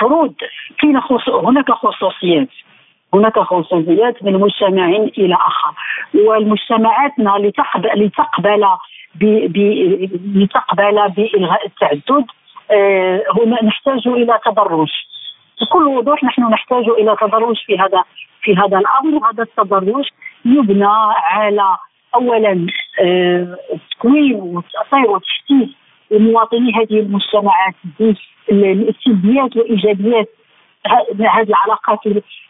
فروض. 0.00 0.34
كاين 0.78 1.00
هناك 1.28 1.70
خصوصيات. 1.70 2.48
هناك 3.14 3.38
خصوصيات 3.38 4.22
من 4.22 4.32
مجتمع 4.32 4.86
إلى 5.18 5.34
آخر. 5.34 5.72
والمجتمعاتنا 6.14 7.30
لتقبل 7.38 8.04
لتقبل 8.04 8.66
لتقبل 10.34 11.08
بإلغاء 11.16 11.66
التعدد. 11.66 12.26
آه، 12.70 13.22
هنا 13.36 13.64
نحتاج 13.64 14.08
إلى 14.08 14.38
تدرج. 14.44 14.90
بكل 15.60 15.86
وضوح 15.86 16.24
نحن 16.24 16.42
نحتاج 16.42 16.88
إلى 16.88 17.16
تدرج 17.20 17.56
في 17.66 17.78
هذا 17.78 18.04
في 18.42 18.56
هذا 18.56 18.78
الأمر. 18.78 19.30
هذا 19.30 19.42
التدرج 19.42 20.08
يبنى 20.44 20.88
على 21.16 21.76
اولا 22.14 22.66
آه، 23.00 23.58
تكوين 23.90 24.34
وتاطير 24.34 25.10
وتحديث 25.10 25.68
لمواطني 26.10 26.72
هذه 26.72 27.00
المجتمعات 27.00 27.74
بالسلبيات 28.00 29.56
وايجابيات 29.56 30.28
هذه 31.20 31.48
العلاقات 31.48 31.98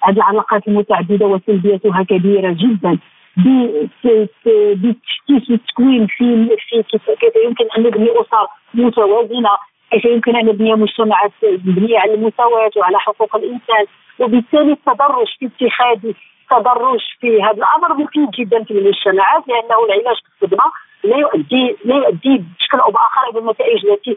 هذه 0.05 0.17
العلاقات 0.17 0.69
المتعددة 0.69 1.27
وسلبياتها 1.27 2.03
كبيرة 2.03 2.57
جدا. 2.59 2.99
بالتحديث 3.37 5.51
والتكوين 5.51 6.07
في 6.07 6.49
في 6.69 6.83
كيف 7.21 7.33
يمكن 7.47 7.65
أن 7.79 7.83
نبني 7.83 8.11
أسر 8.11 8.47
متوازنة 8.75 9.51
كيف 9.91 10.05
يمكن 10.05 10.37
أن 10.37 10.47
نبني 10.47 10.75
مجتمعات 10.75 11.33
مبنية 11.43 11.99
على 11.99 12.15
المساواة 12.15 12.71
وعلى 12.77 12.99
حقوق 12.99 13.37
الإنسان. 13.37 13.85
وبالتالي 14.19 14.73
التدرج 14.73 15.27
في 15.39 15.47
اتخاذ 15.47 16.13
التدرج 16.53 17.01
في 17.21 17.43
هذا 17.43 17.53
الأمر 17.53 17.95
مفيد 17.95 18.31
جدا 18.31 18.65
في 18.65 18.71
المجتمعات 18.71 19.49
لأنه 19.49 19.85
العلاج 19.85 20.17
بالصدمه 20.41 20.65
لا 21.05 21.17
يؤدي 21.17 21.77
لا 21.85 21.95
يؤدي 21.95 22.45
بشكل 22.59 22.79
أو 22.79 22.91
بآخر 22.91 23.31
إلى 23.31 23.39
النتائج 23.39 23.87
التي 23.87 24.17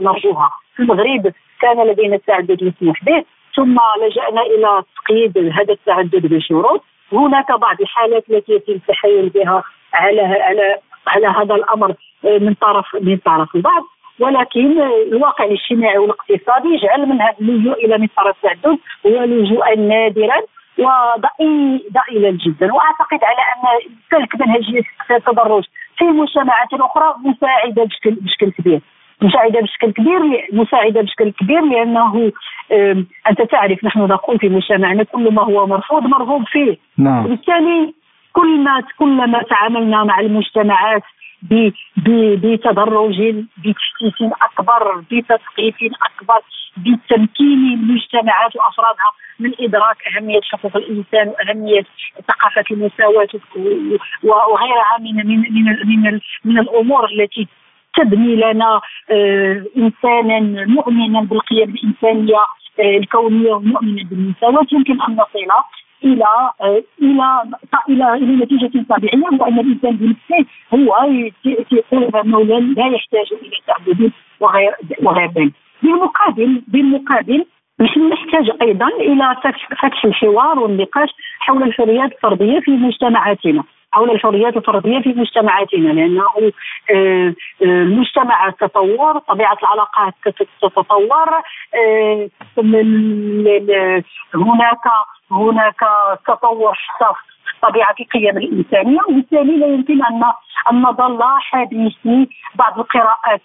نرجوها. 0.00 0.50
في 0.76 0.82
المغرب 0.82 1.32
كان 1.60 1.86
لدينا 1.86 2.16
التعدد 2.16 2.64
مسموح 2.64 3.04
به 3.04 3.24
ثم 3.56 3.76
لجأنا 4.02 4.42
إلى 4.42 4.82
تقييد 5.04 5.38
هذا 5.38 5.72
التعدد 5.72 6.26
بشروط 6.26 6.82
هناك 7.12 7.52
بعض 7.52 7.80
الحالات 7.80 8.24
التي 8.30 8.52
يتم 8.52 8.72
التحايل 8.72 9.28
بها 9.28 9.62
على 9.94 10.22
على 10.22 10.78
على 11.06 11.26
هذا 11.26 11.54
الأمر 11.54 11.94
من 12.24 12.54
طرف 12.54 12.86
من 13.00 13.16
طرف 13.16 13.54
البعض 13.56 13.82
ولكن 14.20 14.80
الواقع 15.12 15.44
الاجتماعي 15.44 15.98
والاقتصادي 15.98 16.68
يجعل 16.68 17.06
من 17.06 17.20
هذا 17.20 17.34
اللجوء 17.40 17.84
إلى 17.84 17.98
مسار 17.98 18.28
التعدد 18.30 18.78
هو 19.06 19.24
لجوءا 19.24 19.74
نادرا 19.74 20.42
وضئيلا 20.78 22.30
جدا. 22.30 22.74
وأعتقد 22.74 23.20
على 23.24 23.38
أن 23.38 23.90
تلك 24.10 24.40
منهجيه 24.40 24.82
التدرج 25.10 25.64
في 25.96 26.04
مجتمعات 26.04 26.68
أخرى 26.72 27.14
مساعدة 27.24 27.84
بشكل 27.84 28.10
بشكل 28.10 28.50
كبير. 28.50 28.80
مساعدة 29.22 29.60
بشكل 29.60 29.92
كبير 29.92 30.48
مساعدة 30.52 31.00
بشكل 31.00 31.30
كبير 31.30 31.60
لأنه 31.60 32.32
أنت 33.30 33.42
تعرف 33.50 33.84
نحن 33.84 33.98
نقول 33.98 34.38
في 34.38 34.48
مجتمعنا 34.48 35.02
كل 35.02 35.34
ما 35.34 35.42
هو 35.42 35.66
مرفوض 35.66 36.02
مرغوب 36.02 36.44
فيه. 36.46 36.76
نعم. 36.98 37.26
بالتالي 37.26 37.94
كل 38.32 38.60
ما 38.60 38.82
كلما 38.98 39.42
تعاملنا 39.42 40.04
مع 40.04 40.20
المجتمعات 40.20 41.02
بتدرج 41.50 43.44
بتشتيت 43.58 44.32
أكبر 44.42 45.04
بتثقيف 45.10 45.76
أكبر 46.02 46.40
بتمكين 46.76 47.72
المجتمعات 47.74 48.56
وأفرادها 48.56 49.10
من 49.40 49.52
إدراك 49.60 49.96
أهمية 50.06 50.40
حقوق 50.42 50.76
الإنسان 50.76 51.28
وأهمية 51.28 51.84
ثقافة 52.28 52.64
المساواة 52.70 53.28
وغيرها 54.22 54.96
من 55.00 55.16
من 55.16 55.38
من 55.38 56.02
من, 56.02 56.20
من 56.44 56.58
الأمور 56.58 57.08
التي 57.10 57.48
تبني 57.96 58.36
لنا 58.36 58.80
آه، 59.10 59.64
انسانا 59.76 60.66
مؤمنا 60.66 61.20
بالقيم 61.20 61.74
الإنسانية 61.74 62.36
آه، 62.80 62.96
الكونية 62.98 63.52
ومؤمنا 63.52 64.04
بالمساواة. 64.04 64.66
يمكن 64.72 65.02
أن 65.02 65.12
نصل 65.12 65.38
إلى 66.04 66.24
آه، 66.60 66.82
إلى 67.02 67.42
إلى 67.88 68.14
إلى 68.14 68.36
نتيجة 68.44 68.84
طبيعية 68.88 69.24
وأن 69.40 69.58
الإنسان 69.58 69.96
بنفسه 69.96 70.46
هو 70.74 70.96
يقول 71.72 72.04
انه 72.14 72.42
لا 72.76 72.86
يحتاج 72.86 73.26
إلى 73.32 73.56
تعبد 73.66 74.12
وغير 74.40 74.72
وغير 75.02 75.30
ذلك. 75.36 75.52
بالمقابل 75.82 76.62
بالمقابل 76.68 77.44
نحن 77.80 78.08
نحتاج 78.08 78.50
أيضا 78.62 78.88
إلى 78.88 79.36
فتح 79.82 80.04
الحوار 80.04 80.58
والنقاش 80.58 81.08
حول 81.40 81.62
الحريات 81.62 82.12
الفردية 82.12 82.60
في 82.60 82.70
مجتمعاتنا. 82.70 83.64
حول 83.94 84.10
الحريات 84.10 84.56
الفردية 84.56 84.98
في 84.98 85.08
مجتمعاتنا 85.08 85.88
لأنه 85.88 86.22
آه، 86.22 86.52
آه، 86.94 87.34
المجتمع 87.62 88.50
تطور 88.50 89.18
طبيعة 89.18 89.58
العلاقات 89.62 90.14
تتطور 90.62 91.28
آه، 91.74 92.28
هناك 94.34 94.84
هناك 95.30 95.80
تطور 96.26 96.74
حتى 96.74 97.06
طبيعة 97.62 97.94
القيم 98.00 98.36
الإنسانية 98.36 98.98
وبالتالي 99.08 99.56
لا 99.56 99.66
يمكن 99.66 100.04
أن 100.04 100.22
أن 100.70 100.82
نظل 100.82 101.22
حديثي 101.22 102.28
بعض 102.54 102.78
القراءات 102.78 103.42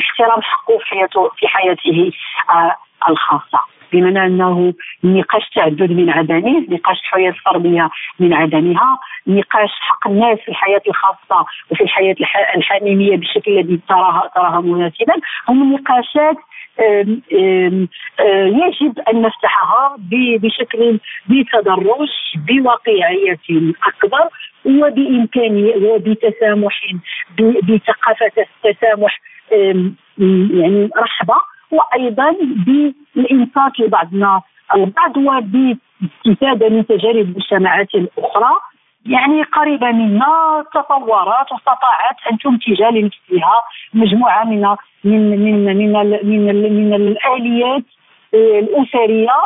احترام 0.00 0.42
حقه 0.42 0.78
في 0.78 0.84
حياته 0.84 1.30
في 1.36 1.48
حياته 1.48 2.12
آه، 2.50 2.76
الخاصة. 3.08 3.60
بمعنى 3.92 4.26
أنه 4.26 4.74
نقاش 5.04 5.48
تعدد 5.54 5.92
من 5.92 6.10
عدمه، 6.10 6.66
نقاش 6.68 7.00
الحريه 7.00 7.28
الفرديه 7.28 7.90
من 8.20 8.34
عدمها، 8.34 8.98
نقاش 9.26 9.70
حق 9.80 10.08
الناس 10.08 10.38
في 10.38 10.48
الحياة 10.48 10.82
الخاصة 10.88 11.46
وفي 11.70 11.84
الحياة 11.84 12.16
الحميمية 12.56 13.16
بالشكل 13.16 13.58
الذي 13.58 13.80
تراها 13.88 14.30
تراها 14.34 14.60
مناسبا، 14.60 15.14
هم 15.48 15.74
نقاشات 15.74 16.36
يجب 18.62 18.98
أن 19.08 19.22
نفتحها 19.22 19.96
بشكل 20.42 20.98
بتدرج 21.28 22.08
بواقعية 22.48 23.38
أكبر 23.86 24.28
وبامكانيه 24.64 25.76
وبتسامح 25.76 26.80
بثقافة 27.38 28.46
التسامح 28.64 29.20
يعني 30.18 30.90
رحبة 30.96 31.34
وأيضا 31.70 32.36
بالإنصات 32.66 33.80
لبعضنا 33.80 34.42
البعض 34.74 35.16
وباستفاده 35.16 36.68
من 36.68 36.86
تجارب 36.86 37.16
المجتمعات 37.16 37.94
الاخرى 37.94 38.50
يعني 39.08 39.42
قريبة 39.42 39.92
منا 39.92 40.64
تطورت 40.74 41.52
واستطاعت 41.52 42.16
أن 42.32 42.38
تنتج 42.38 42.82
لنفسها 42.82 43.56
مجموعة 43.94 44.44
من 44.44 44.60
من 45.04 45.44
من 45.44 45.66
من 45.66 45.92
من, 46.22 46.90
من 46.90 46.94
الآليات 46.94 47.84
آه، 48.34 48.58
الأسرية 48.58 49.38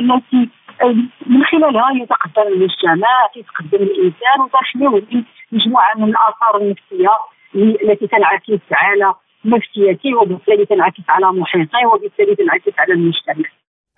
التي 0.00 0.48
آه، 0.82 0.94
من 1.26 1.44
خلالها 1.44 1.90
يتقدم 2.02 2.52
المجتمع 2.52 3.30
يتقدم 3.36 3.82
الإنسان 3.82 4.40
وتحميه 4.40 4.88
من 4.88 5.24
مجموعة 5.52 5.94
من 5.96 6.04
الآثار 6.04 6.62
النفسية 6.62 7.14
التي 7.54 8.06
تنعكس 8.06 8.62
على 8.72 9.14
نفسيته 9.44 10.16
وبالتالي 10.20 10.66
تنعكس 10.66 11.02
على 11.08 11.26
محيطه 11.32 11.86
وبالتالي 11.94 12.34
تنعكس 12.34 12.72
على 12.78 12.92
المجتمع. 12.92 13.48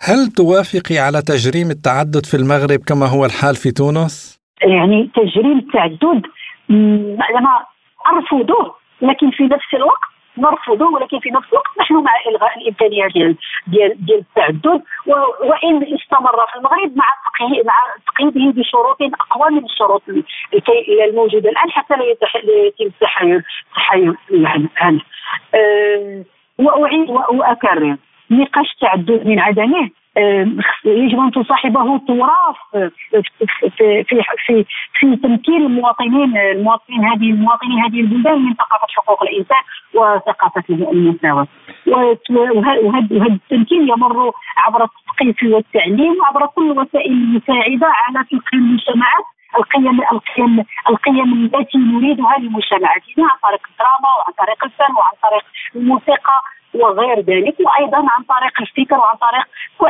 هل 0.01 0.27
توافقي 0.27 0.99
على 0.99 1.23
تجريم 1.23 1.71
التعدد 1.71 2.27
في 2.27 2.37
المغرب 2.37 2.81
كما 2.87 3.07
هو 3.07 3.25
الحال 3.25 3.57
في 3.57 3.71
تونس؟ 3.71 4.40
يعني 4.63 5.11
تجريم 5.15 5.59
التعدد 5.59 6.27
أنا 6.71 7.65
ارفضه 8.07 8.75
لكن 9.03 9.31
في 9.31 9.43
نفس 9.43 9.75
الوقت 9.75 10.01
نرفضه 10.39 10.87
ولكن 10.87 11.19
في 11.19 11.31
نفس 11.31 11.49
الوقت 11.53 11.71
نحن 11.81 11.95
مع 11.95 12.11
إلغاء 12.27 12.59
الإمكانية 12.59 13.07
ديال 13.07 13.37
ديال 13.67 14.07
ديال 14.07 14.19
التعدد 14.19 14.83
وإن 15.41 15.77
استمر 15.95 16.47
في 16.53 16.57
المغرب 16.59 16.97
مع 16.97 17.07
مع 17.67 17.75
تقييده 18.07 18.61
بشروط 18.61 18.97
أقوى 19.03 19.51
من 19.51 19.65
الشروط 19.65 20.03
الموجودة 21.09 21.51
الآن 21.51 21.71
حتى 21.71 21.95
لا 21.97 22.05
يتم 22.05 22.87
التحايل 22.87 23.43
التحايل 23.71 24.15
عنه 24.77 25.01
واعيد 26.59 27.11
وأكرر 27.11 27.97
نقاش 28.31 28.73
التعدد 28.73 29.27
من 29.27 29.39
عدمه 29.39 29.91
يجب 30.85 31.21
أن 31.21 31.31
تصاحبه 31.31 31.97
التراث 31.97 32.57
في 32.71 33.23
في 33.79 34.23
في 34.47 34.65
في 34.95 35.17
تمكين 35.17 35.67
المواطنين 35.67 36.37
المواطنين 36.37 37.05
هذه 37.05 37.31
المواطنين 37.31 37.79
هذه 37.79 38.01
البلدان 38.01 38.39
من 38.43 38.55
ثقافة 38.55 38.87
حقوق 38.97 39.23
الإنسان 39.23 39.63
وثقافة 39.95 40.65
المساواه 40.71 41.47
وهذا 42.31 43.27
التمكين 43.27 43.89
يمر 43.89 44.33
عبر 44.57 44.85
التثقيف 44.85 45.53
والتعليم 45.55 46.21
وعبر 46.21 46.47
كل 46.47 46.71
الوسائل 46.73 47.13
المساعده 47.13 47.87
على 47.87 48.25
تلقين 48.31 48.61
المجتمعات 48.61 49.25
القيم 49.59 50.01
القيم 50.13 50.65
القيم 50.89 51.51
التي 51.55 51.79
نريدها 51.79 52.37
لمجتمعاتنا 52.39 53.25
عن 53.25 53.39
طريق 53.43 53.61
الدراما 53.71 54.09
وعن 54.19 54.33
طريق 54.39 54.65
الفن 54.65 54.95
وعن 54.95 55.13
طريق 55.23 55.45
الموسيقى 55.77 56.43
وغير 56.75 57.21
ذلك 57.21 57.55
وأيضا 57.61 57.99
عن 57.99 58.23
طريق 58.29 58.61
الفكر 58.61 58.99
وعن 58.99 59.17
طريق 59.17 59.47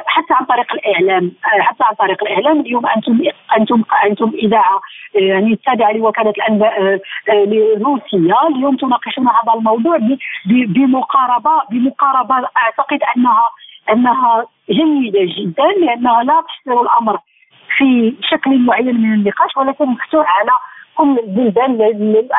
حتى 0.07 0.35
عن 0.35 0.45
طريق 0.45 0.73
الإعلام. 0.73 1.33
آه، 1.45 1.61
حتى 1.61 1.85
عن 1.85 1.95
طريق 1.95 2.23
الإعلام 2.25 2.61
اليوم 2.61 2.87
أنتم 2.87 3.21
أنتم 3.59 3.83
أنتم 4.07 4.33
إذاعة 4.35 4.81
آه، 5.17 5.21
يعني 5.21 5.53
التابعه 5.53 5.93
لوكالة 5.93 6.31
الانباء 6.31 6.83
آه، 6.83 7.01
الروسيه 7.31 8.35
اليوم 8.49 8.77
تناقشون 8.77 9.29
هذا 9.29 9.53
الموضوع 9.57 9.99
بمقاربه 10.47 11.63
بمقاربة 11.71 12.49
أعتقد 12.57 12.99
انها 13.17 13.51
أنها 13.93 14.47
جيدة 14.71 15.21
جدا 15.39 15.65
لأنها 15.65 16.23
لا 16.23 16.43
تحصر 16.47 16.81
الأمر 16.81 17.19
في 17.77 18.15
شكل 18.31 18.59
معين 18.59 19.01
من 19.01 19.15
النقاش 19.15 19.57
ولكن 19.57 19.85
مفتوح 19.85 20.39
على 20.41 20.53
كل 21.01 21.19
البلدان 21.19 21.71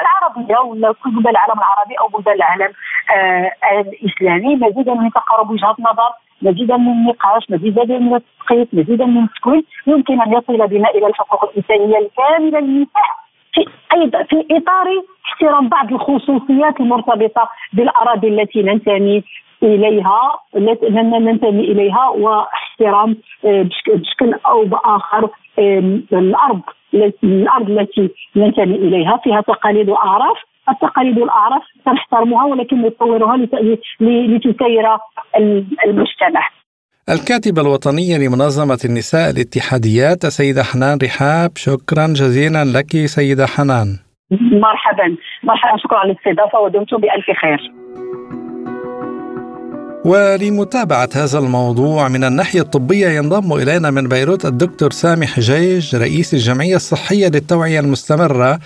العربية 0.01 0.57
ولا 0.59 0.91
كل 1.03 1.09
بلدان 1.11 1.31
العالم 1.31 1.59
العربي 1.59 1.95
أو 1.99 2.07
بلدان 2.07 2.35
العالم 2.35 2.73
آه 3.15 3.51
الإسلامي. 3.79 4.55
مزيدا 4.55 4.93
من 4.93 5.11
تقارب 5.11 5.49
وجهات 5.51 5.79
نظر 5.79 6.11
مزيدا 6.41 6.77
من 6.77 6.91
النقاش 6.91 7.43
مزيدا 7.49 7.99
من 7.99 8.15
التثقيف 8.15 8.67
مزيدا 8.73 9.05
من 9.05 9.23
التكوين 9.23 9.63
يمكن 9.87 10.21
أن 10.21 10.33
يصل 10.33 10.67
بنا 10.67 10.89
إلى 10.89 11.07
الحقوق 11.07 11.43
الإنسانية 11.51 11.97
الكاملة 11.97 12.59
للنساء 12.59 13.11
في 13.53 13.65
أيضا 13.95 14.23
في 14.23 14.45
إطار 14.51 14.87
احترام 15.25 15.69
بعض 15.69 15.93
الخصوصيات 15.93 16.79
المرتبطة 16.79 17.49
بالأراضي 17.73 18.27
التي 18.27 18.63
ننتمي 18.63 19.23
إليها 19.63 20.39
ننتمي 20.55 21.63
إليها 21.71 22.07
واحترام 22.09 23.17
آه، 23.45 23.61
بشكل 23.85 24.33
أو 24.45 24.65
بآخر 24.65 25.29
الأرض. 26.13 26.61
الأرض 27.23 27.69
التي 27.69 28.09
ننتمي 28.35 28.75
إليها 28.75 29.19
فيها 29.23 29.41
تقاليد 29.41 29.89
وأعراف. 29.89 30.37
التقاليد 30.69 31.19
والأعراف 31.19 31.61
سنحترمها 31.85 32.45
ولكن 32.45 32.81
نطورها 32.81 33.37
لتسير 33.37 34.87
المجتمع. 35.85 36.49
الكاتبة 37.09 37.61
الوطنية 37.61 38.17
لمنظمة 38.17 38.79
النساء 38.85 39.29
الاتحاديات 39.29 40.25
السيدة 40.25 40.63
حنان 40.63 40.97
رحاب 41.03 41.51
شكرا 41.55 42.07
جزيلا 42.07 42.63
لك 42.65 43.05
سيدة 43.05 43.45
حنان. 43.45 43.87
مرحبا. 44.31 45.17
مرحبا. 45.43 45.77
شكرا 45.77 45.97
على 45.97 46.11
الاستضافه 46.11 46.59
ودمتم 46.59 46.97
بألف 46.97 47.25
خير. 47.41 47.71
ولمتابعة 50.05 51.09
هذا 51.13 51.39
الموضوع 51.39 52.07
من 52.07 52.23
الناحية 52.23 52.61
الطبية 52.61 53.09
ينضم 53.09 53.53
إلينا 53.53 53.91
من 53.91 54.07
بيروت 54.07 54.45
الدكتور 54.45 54.91
سامي 54.91 55.27
حجيج 55.27 55.95
رئيس 55.95 56.33
الجمعية 56.33 56.75
الصحية 56.75 57.27
للتوعية 57.27 57.79
المستمرة 57.79 58.59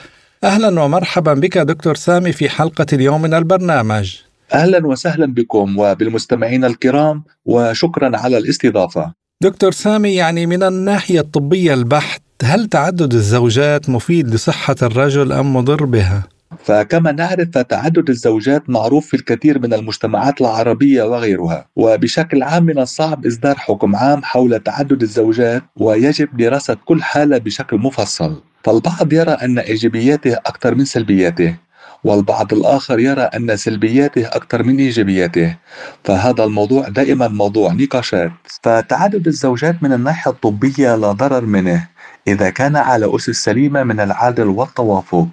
أهلا 0.43 0.81
ومرحبا 0.81 1.33
بك 1.33 1.57
دكتور 1.57 1.95
سامي 1.95 2.31
في 2.31 2.49
حلقة 2.49 2.85
اليوم 2.93 3.21
من 3.21 3.33
البرنامج 3.33 4.15
أهلا 4.53 4.87
وسهلا 4.87 5.25
بكم 5.33 5.79
وبالمستمعين 5.79 6.65
الكرام 6.65 7.23
وشكرا 7.45 8.17
على 8.17 8.37
الاستضافة. 8.37 9.13
دكتور 9.41 9.71
سامي 9.71 10.15
يعني 10.15 10.45
من 10.45 10.63
الناحية 10.63 11.19
الطبية 11.19 11.73
البحت 11.73 12.21
هل 12.43 12.67
تعدد 12.67 13.13
الزوجات 13.13 13.89
مفيد 13.89 14.33
لصحة 14.33 14.75
الرجل 14.81 15.31
أم 15.31 15.55
مضر 15.55 15.85
بها؟ 15.85 16.23
فكما 16.65 17.11
نعرف 17.11 17.47
فتعدد 17.53 18.09
الزوجات 18.09 18.69
معروف 18.69 19.07
في 19.07 19.13
الكثير 19.13 19.59
من 19.59 19.73
المجتمعات 19.73 20.41
العربية 20.41 21.03
وغيرها 21.03 21.67
وبشكل 21.75 22.43
عام 22.43 22.63
من 22.63 22.79
الصعب 22.79 23.25
إصدار 23.25 23.55
حكم 23.55 23.95
عام 23.95 24.23
حول 24.23 24.59
تعدد 24.59 25.01
الزوجات 25.01 25.63
ويجب 25.77 26.37
دراسة 26.37 26.77
كل 26.85 27.03
حالة 27.03 27.37
بشكل 27.37 27.77
مفصل. 27.77 28.41
فالبعض 28.63 29.13
يرى 29.13 29.31
أن 29.31 29.59
إيجابياته 29.59 30.33
أكثر 30.33 30.75
من 30.75 30.85
سلبياته 30.85 31.55
والبعض 32.03 32.53
الآخر 32.53 32.99
يرى 32.99 33.21
أن 33.21 33.55
سلبياته 33.57 34.27
أكثر 34.27 34.63
من 34.63 34.77
إيجابياته. 34.77 35.55
فهذا 36.03 36.43
الموضوع 36.43 36.89
دائما 36.89 37.27
موضوع 37.27 37.73
نقاشات. 37.73 38.31
فتعدد 38.63 39.27
الزوجات 39.27 39.83
من 39.83 39.93
الناحية 39.93 40.31
الطبية 40.31 40.95
لا 40.95 41.11
ضرر 41.11 41.45
منه. 41.45 41.87
إذا 42.27 42.49
كان 42.49 42.75
على 42.75 43.15
أسس 43.15 43.29
سليمة 43.29 43.83
من 43.83 43.99
العدل 43.99 44.47
والتوافق. 44.47 45.27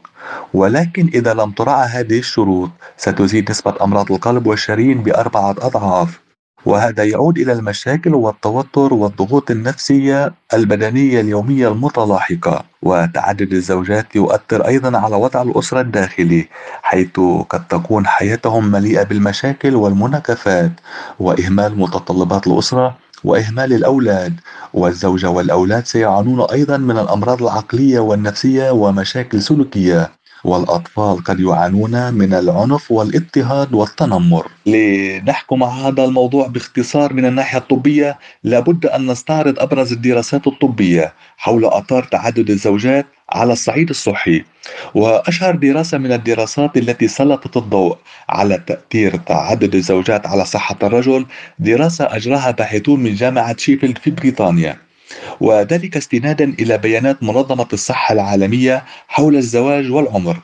ولكن 0.54 1.10
إذا 1.14 1.34
لم 1.34 1.50
تراعى 1.50 1.88
هذه 1.88 2.18
الشروط 2.18 2.70
ستزيد 2.96 3.50
نسبة 3.50 3.74
أمراض 3.82 4.12
القلب 4.12 4.46
والشرايين 4.46 5.02
بأربعة 5.02 5.50
أضعاف. 5.50 6.20
وهذا 6.66 7.04
يعود 7.04 7.38
إلى 7.38 7.52
المشاكل 7.52 8.14
والتوتر 8.14 8.94
والضغوط 8.94 9.50
النفسية 9.50 10.34
البدنية 10.54 11.20
اليومية 11.20 11.68
المتلاحقة. 11.68 12.64
وتعدد 12.82 13.52
الزوجات 13.52 14.16
يؤثر 14.16 14.66
أيضا 14.66 14.98
على 14.98 15.16
وضع 15.16 15.42
الأسرة 15.42 15.80
الداخلي 15.80 16.48
حيث 16.82 17.20
قد 17.50 17.68
تكون 17.68 18.06
حياتهم 18.06 18.70
مليئة 18.70 19.02
بالمشاكل 19.02 19.74
والمناكفات. 19.76 20.72
وإهمال 21.20 21.78
متطلبات 21.78 22.46
الأسرة 22.46 23.01
وإهمال 23.24 23.72
الأولاد 23.72 24.40
والزوجة 24.74 25.30
والأولاد 25.30 25.86
سيعانون 25.86 26.40
أيضا 26.40 26.76
من 26.76 26.98
الأمراض 26.98 27.42
العقلية 27.42 28.00
والنفسية 28.00 28.70
ومشاكل 28.70 29.42
سلوكية. 29.42 30.21
والأطفال 30.44 31.24
قد 31.24 31.40
يعانون 31.40 32.14
من 32.14 32.34
العنف 32.34 32.90
والإضطهاد 32.92 33.74
والتنمر. 33.74 34.46
لنحكم 34.66 35.62
هذا 35.62 36.04
الموضوع 36.04 36.46
باختصار 36.46 37.12
من 37.12 37.24
الناحية 37.24 37.58
الطبية 37.58 38.18
لابد 38.44 38.86
أن 38.86 39.06
نستعرض 39.06 39.58
أبرز 39.58 39.92
الدراسات 39.92 40.46
الطبية 40.46 41.12
حول 41.36 41.64
آثار 41.64 42.04
تعدد 42.04 42.50
الزوجات 42.50 43.06
على 43.30 43.52
الصعيد 43.52 43.90
الصحي. 43.90 44.44
وأشهر 44.94 45.56
دراسة 45.56 45.98
من 45.98 46.12
الدراسات 46.12 46.76
التي 46.76 47.08
سلطت 47.08 47.56
الضوء 47.56 47.96
على 48.28 48.62
تأثير 48.66 49.16
تعدد 49.16 49.74
الزوجات 49.74 50.26
على 50.26 50.44
صحة 50.44 50.76
الرجل 50.82 51.26
دراسة 51.58 52.16
أجراها 52.16 52.50
باحثون 52.50 53.00
من 53.00 53.14
جامعة 53.14 53.56
شيفيلد 53.56 53.98
في 53.98 54.10
بريطانيا. 54.10 54.91
وذلك 55.40 55.96
استنادا 55.96 56.54
إلى 56.60 56.78
بيانات 56.78 57.22
منظمة 57.22 57.68
الصحة 57.72 58.12
العالمية 58.12 58.84
حول 59.08 59.36
الزواج 59.36 59.90
والعمر 59.90 60.36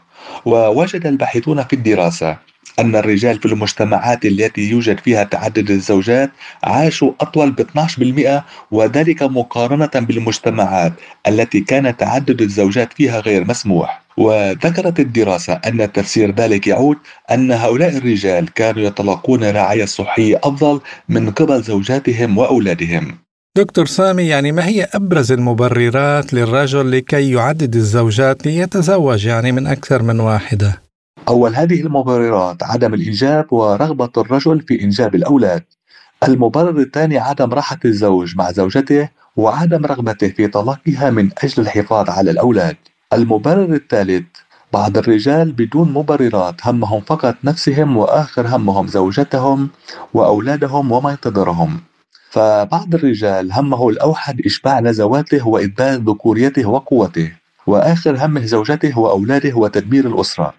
ووجد 0.45 1.07
الباحثون 1.07 1.65
في 1.65 1.73
الدراسة 1.73 2.37
أن 2.79 2.97
الرجال 2.97 3.39
في 3.39 3.47
المجتمعات 3.47 4.25
التي 4.25 4.71
يوجد 4.71 5.01
فيها 5.01 5.25
تعدد 5.25 5.71
الزوجات 5.71 6.31
عاشوا 6.65 7.13
أطول 7.21 7.51
ب 7.51 7.61
12% 7.61 8.43
وذلك 8.71 9.23
مقارنة 9.23 9.91
بالمجتمعات 9.95 10.93
التي 11.29 11.61
كان 11.61 11.97
تعدد 11.97 12.43
الزوجات 12.43 12.93
فيها 12.93 13.21
غير 13.21 13.45
مسموح. 13.45 14.03
وذكرت 14.17 15.01
الدراسة 15.01 15.53
أن 15.53 15.93
تفسير 15.93 16.35
ذلك 16.35 16.67
يعود 16.67 16.97
أن 17.31 17.53
هؤلاء 17.53 17.97
الرجال 17.97 18.55
كانوا 18.55 18.83
يتلقون 18.83 19.45
رعاية 19.45 19.85
صحية 19.85 20.41
أفضل 20.45 20.81
من 21.09 21.31
قبل 21.31 21.63
زوجاتهم 21.63 22.39
وأولادهم. 22.39 23.28
دكتور 23.59 23.87
سامي 23.87 24.23
يعني 24.23 24.53
ما 24.53 24.67
هي 24.67 24.89
أبرز 24.95 25.33
المبررات 25.33 26.35
للرجل 26.35 26.93
لكي 26.93 27.31
يعدد 27.31 27.77
الزوجات 27.77 28.47
ليتزوج 28.47 29.27
يعني 29.27 29.53
من 29.53 29.67
أكثر 29.67 30.03
من 30.03 30.21
واحدة؟ 30.21 30.83
أول 31.29 31.55
هذه 31.55 31.81
المبررات 31.81 32.63
عدم 32.63 32.95
الإنجاب 32.95 33.53
ورغبة 33.53 34.11
الرجل 34.17 34.61
في 34.61 34.83
إنجاب 34.85 35.15
الأولاد. 35.15 35.65
المبرر 36.29 36.81
الثاني 36.81 37.19
عدم 37.19 37.51
راحة 37.51 37.79
الزوج 37.85 38.37
مع 38.37 38.53
زوجته 38.53 39.09
وعدم 39.37 39.87
رغبته 39.87 40.29
في 40.29 40.47
طلاقها 40.47 41.11
من 41.11 41.31
أجل 41.45 41.63
الحفاظ 41.63 42.11
على 42.11 42.31
الأولاد. 42.31 42.77
المبرر 43.13 43.75
الثالث 43.75 44.27
بعض 44.73 44.99
الرجال 44.99 45.53
بدون 45.53 45.93
مبررات 45.93 46.67
همهم 46.67 47.01
فقط 47.01 47.35
نفسهم 47.45 47.97
وآخر 47.97 48.57
همهم 48.57 48.87
زوجتهم 48.87 49.69
وأولادهم 50.15 50.93
وما 50.93 51.11
ينتظرهم 51.11 51.81
فبعض 52.31 52.95
الرجال 52.95 53.53
همه 53.53 53.89
الأوحد 53.89 54.41
إشباع 54.47 54.81
نزواته 54.81 55.49
وإثبات 55.49 56.01
ذكوريته 56.01 56.67
وقوته 56.67 57.33
وآخر 57.67 58.27
همه 58.27 58.47
زوجته 58.47 58.99
وأولاده 58.99 59.57
وتدمير 59.57 60.07
الأسرة. 60.07 60.55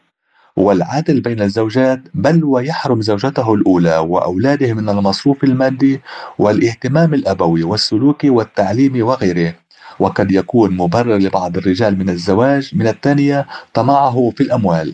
والعادل 0.56 1.22
بين 1.22 1.42
الزوجات 1.42 2.02
بل 2.14 2.44
ويحرم 2.44 3.02
زوجته 3.02 3.54
الأولى 3.54 3.98
وأولاده 3.98 4.74
من 4.74 4.90
المصروف 4.90 5.44
المادي 5.44 6.02
والاهتمام 6.40 7.14
الأبوي 7.14 7.64
والسلوكي 7.64 8.30
والتعليمي 8.30 9.02
وغيره. 9.02 9.54
وقد 10.00 10.32
يكون 10.32 10.78
مبرر 10.78 11.18
لبعض 11.18 11.58
الرجال 11.58 12.00
من 12.00 12.10
الزواج 12.10 12.72
من 12.76 12.88
الثانية 12.88 13.48
طمعه 13.74 14.34
في 14.36 14.44
الأموال. 14.44 14.94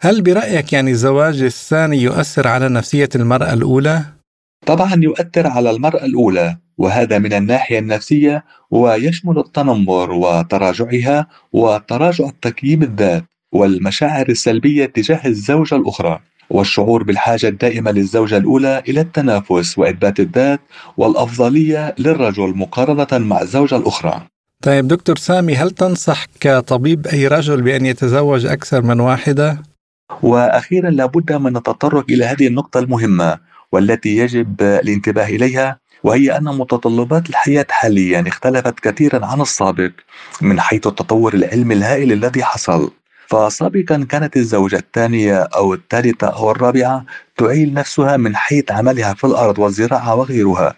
هل 0.00 0.22
برأيك 0.22 0.72
يعني 0.72 0.90
الزواج 0.90 1.42
الثاني 1.42 2.02
يؤثر 2.02 2.48
على 2.48 2.68
نفسية 2.68 3.08
المرأة 3.14 3.52
الأولى؟ 3.52 4.19
طبعا 4.66 4.94
يؤثر 4.94 5.46
على 5.46 5.70
المرأة 5.70 6.04
الأولى 6.04 6.56
وهذا 6.78 7.18
من 7.18 7.32
الناحية 7.32 7.78
النفسية 7.78 8.44
ويشمل 8.70 9.38
التنمر 9.38 10.12
وتراجعها 10.12 11.26
وتراجع 11.52 12.28
التقييم 12.28 12.82
الذات 12.82 13.24
والمشاعر 13.52 14.28
السلبية 14.28 14.86
تجاه 14.86 15.20
الزوجة 15.26 15.74
الأخرى 15.74 16.20
والشعور 16.50 17.02
بالحاجة 17.02 17.48
الدائمة 17.48 17.90
للزوجة 17.90 18.36
الأولى 18.36 18.82
إلى 18.88 19.00
التنافس 19.00 19.78
وإثبات 19.78 20.20
الذات 20.20 20.60
والأفضلية 20.96 21.94
للرجل 21.98 22.56
مقارنة 22.56 23.26
مع 23.26 23.42
الزوجة 23.42 23.76
الأخرى 23.76 24.22
طيب 24.62 24.88
دكتور 24.88 25.16
سامي 25.16 25.56
هل 25.56 25.70
تنصح 25.70 26.26
كطبيب 26.40 27.06
أي 27.06 27.26
رجل 27.26 27.62
بأن 27.62 27.86
يتزوج 27.86 28.46
أكثر 28.46 28.82
من 28.82 29.00
واحدة؟ 29.00 29.62
وأخيرا 30.22 30.90
لابد 30.90 31.32
من 31.32 31.56
التطرق 31.56 32.04
إلى 32.10 32.24
هذه 32.24 32.46
النقطة 32.46 32.80
المهمة 32.80 33.49
والتي 33.72 34.16
يجب 34.16 34.62
الانتباه 34.62 35.26
إليها 35.26 35.78
وهي 36.04 36.36
أن 36.36 36.44
متطلبات 36.44 37.28
الحياة 37.30 37.66
حاليا 37.70 38.24
اختلفت 38.28 38.80
كثيرا 38.80 39.26
عن 39.26 39.40
السابق 39.40 39.90
من 40.40 40.60
حيث 40.60 40.86
التطور 40.86 41.34
العلمي 41.34 41.74
الهائل 41.74 42.12
الذي 42.12 42.44
حصل. 42.44 42.90
فسابقا 43.26 44.06
كانت 44.08 44.36
الزوجة 44.36 44.76
الثانية 44.76 45.36
أو 45.42 45.74
الثالثة 45.74 46.26
أو 46.26 46.50
الرابعة 46.50 47.04
تعيل 47.36 47.74
نفسها 47.74 48.16
من 48.16 48.36
حيث 48.36 48.70
عملها 48.70 49.14
في 49.14 49.24
الأرض 49.24 49.58
والزراعة 49.58 50.14
وغيرها. 50.14 50.74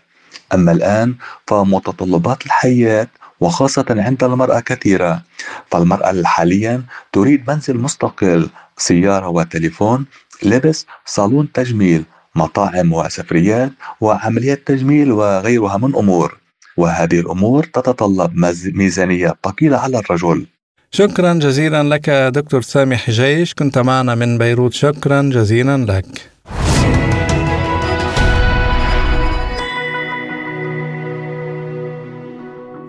أما 0.55 0.73
الآن 0.73 1.15
فمتطلبات 1.47 2.47
الحياة 2.47 3.09
وخاصة 3.41 3.85
عند 3.91 4.25
المرأة 4.25 4.61
كثيرة 4.61 5.23
فالمرأة 5.71 6.23
حاليا 6.25 6.83
تريد 7.13 7.51
منزل 7.51 7.79
مستقل 7.79 8.51
سيارة 8.77 9.29
وتليفون 9.29 10.07
لبس 10.43 10.87
صالون 11.07 11.53
تجميل 11.53 12.05
مطاعم 12.37 12.93
وسفريات 12.93 13.73
وعمليات 14.01 14.67
تجميل 14.67 15.13
وغيرها 15.13 15.77
من 15.77 15.95
أمور. 15.97 16.39
وهذه 16.77 17.21
الأمور 17.21 17.65
تتطلب 17.65 18.33
ميزانية 18.75 19.35
ثقيلة 19.45 19.77
على 19.77 19.99
الرجل. 19.99 20.47
شكرا 20.91 21.35
جزيلا 21.35 21.83
لك 21.83 22.11
دكتور 22.11 22.63
سامي 22.63 22.97
حجيش 22.97 23.55
كنت 23.55 23.79
معنا 23.79 24.15
من 24.15 24.39
بيروت. 24.39 24.73
شكرا 24.73 25.23
جزيلا 25.23 25.77
لك. 25.77 26.33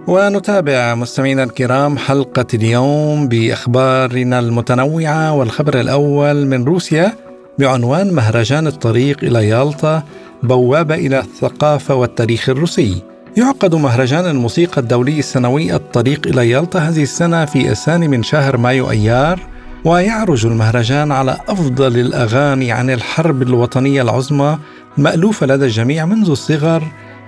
ونتابع 0.08 0.96
مستمعينا 0.96 1.44
الكرام 1.44 1.98
حلقة 1.98 2.48
اليوم 2.54 3.28
بأخبارنا 3.28 4.40
المتنوعة 4.40 5.34
والخبر 5.34 5.80
الأول 5.80 6.46
من 6.46 6.64
روسيا. 6.64 7.33
بعنوان 7.60 8.14
مهرجان 8.14 8.68
الطريق 8.68 9.24
إلى 9.24 9.48
يالطا 9.48 10.04
بوابة 10.44 10.96
إلى 10.96 11.20
الثقافة 11.20 11.96
والتاريخ 11.96 12.50
الروسي. 12.50 13.02
يعقد 13.38 13.76
مهرجان 13.76 14.26
الموسيقى 14.26 14.82
الدولي 14.82 15.20
السنوي 15.20 15.76
الطريق 15.76 16.28
إلى 16.28 16.50
يالطا 16.50 16.80
هذه 16.80 17.04
السنة 17.04 17.46
في 17.46 17.72
الثاني 17.72 18.08
من 18.08 18.24
شهر 18.24 18.58
مايو 18.58 18.90
أيار 18.90 19.40
ويعرج 19.86 20.46
المهرجان 20.46 21.12
على 21.12 21.38
أفضل 21.50 22.00
الأغاني 22.00 22.72
عن 22.72 22.90
الحرب 22.90 23.42
الوطنية 23.42 24.02
العظمى 24.02 24.58
مألوفة 24.98 25.48
لدى 25.48 25.66
الجميع 25.66 26.06
منذ 26.06 26.30
الصغر. 26.30 26.84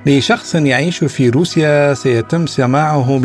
لشخص 0.05 0.55
يعيش 0.55 1.03
في 1.03 1.29
روسيا 1.29 1.93
سيتم 1.93 2.47
سماعه 2.47 3.19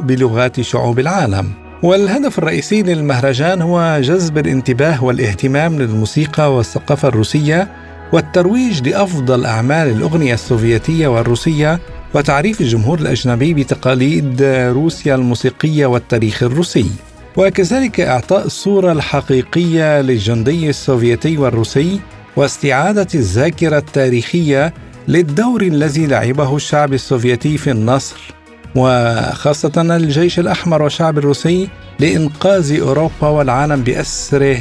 بلغات 0.00 0.60
شعوب 0.60 0.98
العالم. 0.98 1.69
والهدف 1.82 2.38
الرئيسي 2.38 2.82
للمهرجان 2.82 3.62
هو 3.62 4.00
جذب 4.02 4.38
الانتباه 4.38 5.04
والاهتمام 5.04 5.78
للموسيقى 5.78 6.54
والثقافة 6.54 7.08
الروسية 7.08 7.68
والترويج 8.12 8.88
لأفضل 8.88 9.44
أعمال 9.44 9.88
الأغنية 9.88 10.34
السوفيتية 10.34 11.08
والروسية 11.08 11.80
وتعريف 12.14 12.60
الجمهور 12.60 12.98
الأجنبي 12.98 13.54
بتقاليد 13.54 14.42
روسيا 14.42 15.14
الموسيقية 15.14 15.86
والتاريخ 15.86 16.42
الروسي. 16.42 16.90
وكذلك 17.36 18.00
إعطاء 18.00 18.46
الصورة 18.46 18.92
الحقيقية 18.92 20.00
للجندي 20.00 20.70
السوفيتي 20.70 21.38
والروسي 21.38 22.00
واستعادة 22.36 23.08
الذاكرة 23.14 23.78
التاريخية 23.78 24.74
للدور 25.08 25.62
الذي 25.62 26.06
لعبه 26.06 26.56
الشعب 26.56 26.92
السوفيتي 26.92 27.58
في 27.58 27.70
النصر. 27.70 28.39
وخاصة 28.74 29.96
الجيش 29.96 30.38
الأحمر 30.38 30.82
والشعب 30.82 31.18
الروسي 31.18 31.68
لإنقاذ 31.98 32.80
أوروبا 32.80 33.28
والعالم 33.28 33.82
بأسره 33.82 34.58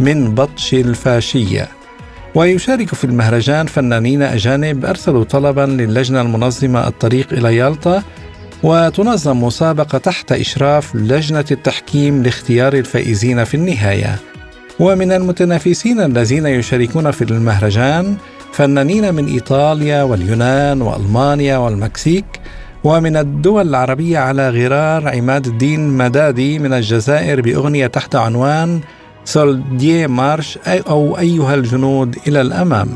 من 0.00 0.34
بطش 0.34 0.74
الفاشية. 0.74 1.68
ويشارك 2.34 2.94
في 2.94 3.04
المهرجان 3.04 3.66
فنانين 3.66 4.22
أجانب 4.22 4.84
أرسلوا 4.84 5.24
طلبا 5.24 5.60
للجنة 5.60 6.20
المنظمة 6.20 6.88
الطريق 6.88 7.32
إلى 7.32 7.56
يالطا 7.56 8.02
وتنظم 8.62 9.44
مسابقة 9.44 9.98
تحت 9.98 10.32
إشراف 10.32 10.96
لجنة 10.96 11.44
التحكيم 11.50 12.22
لاختيار 12.22 12.72
الفائزين 12.74 13.44
في 13.44 13.54
النهاية. 13.54 14.16
ومن 14.80 15.12
المتنافسين 15.12 16.00
الذين 16.00 16.46
يشاركون 16.46 17.10
في 17.10 17.24
المهرجان 17.24 18.16
فنانين 18.52 19.14
من 19.14 19.26
إيطاليا 19.26 20.02
واليونان 20.02 20.82
وألمانيا 20.82 21.56
والمكسيك 21.56 22.24
ومن 22.84 23.16
الدول 23.16 23.68
العربية 23.68 24.18
على 24.18 24.50
غرار 24.50 25.08
عماد 25.08 25.46
الدين 25.46 25.88
مدادي 25.88 26.58
من 26.58 26.72
الجزائر 26.72 27.40
بأغنية 27.40 27.86
تحت 27.86 28.16
عنوان 28.16 28.80
سولديه 29.24 30.06
مارش 30.06 30.58
أو 30.66 31.18
أيها 31.18 31.54
الجنود 31.54 32.16
إلى 32.28 32.40
الأمام. 32.40 32.88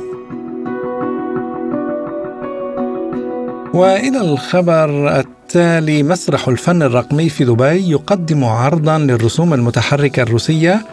وإلى 3.75 4.21
الخبر 4.21 5.19
التالي 5.19 6.03
مسرح 6.03 6.49
الفن 6.49 6.83
الرقمي 6.83 7.29
في 7.29 7.45
دبي 7.45 7.91
يقدم 7.91 8.45
عرضا 8.45 8.99
للرسوم 8.99 9.55
المتحركة 9.55 10.23
الروسية 10.23 10.87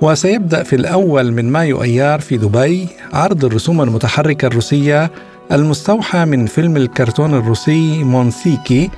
وسيبدأ 0.00 0.62
في 0.62 0.76
الأول 0.76 1.32
من 1.32 1.52
مايو 1.52 1.82
أيار 1.82 2.20
في 2.20 2.36
دبي 2.36 2.88
عرض 3.12 3.44
الرسوم 3.44 3.82
المتحركة 3.82 4.46
الروسية 4.46 5.10
المستوحى 5.52 6.24
من 6.24 6.46
فيلم 6.46 6.76
الكرتون 6.76 7.34
الروسي 7.34 8.04
مونسيكي 8.04 8.90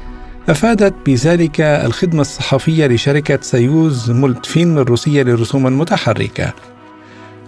أفادت 0.49 0.95
بذلك 1.07 1.61
الخدمة 1.61 2.21
الصحفية 2.21 2.87
لشركة 2.87 3.39
سيوز 3.43 4.11
مولتفيلم 4.11 4.79
الروسية 4.79 5.23
للرسوم 5.23 5.67
المتحركة 5.67 6.53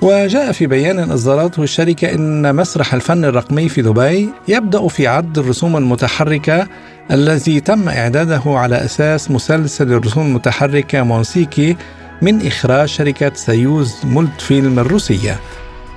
وجاء 0.03 0.53
في 0.53 0.67
بيان 0.67 0.99
أصدرته 1.11 1.63
الشركة 1.63 2.15
أن 2.15 2.57
مسرح 2.57 2.95
الفن 2.95 3.25
الرقمي 3.25 3.69
في 3.69 3.83
دبي 3.83 4.29
يبدأ 4.49 4.89
في 4.89 5.07
عرض 5.07 5.39
الرسوم 5.39 5.77
المتحركة 5.77 6.67
الذي 7.11 7.61
تم 7.61 7.89
إعداده 7.89 8.43
على 8.47 8.85
أساس 8.85 9.31
مسلسل 9.31 9.93
الرسوم 9.93 10.27
المتحركة 10.27 11.03
مونسيكي 11.03 11.77
من 12.23 12.47
إخراج 12.47 12.89
شركة 12.89 13.33
سيوز 13.35 13.97
مولتفيلم 14.05 14.79
الروسية. 14.79 15.41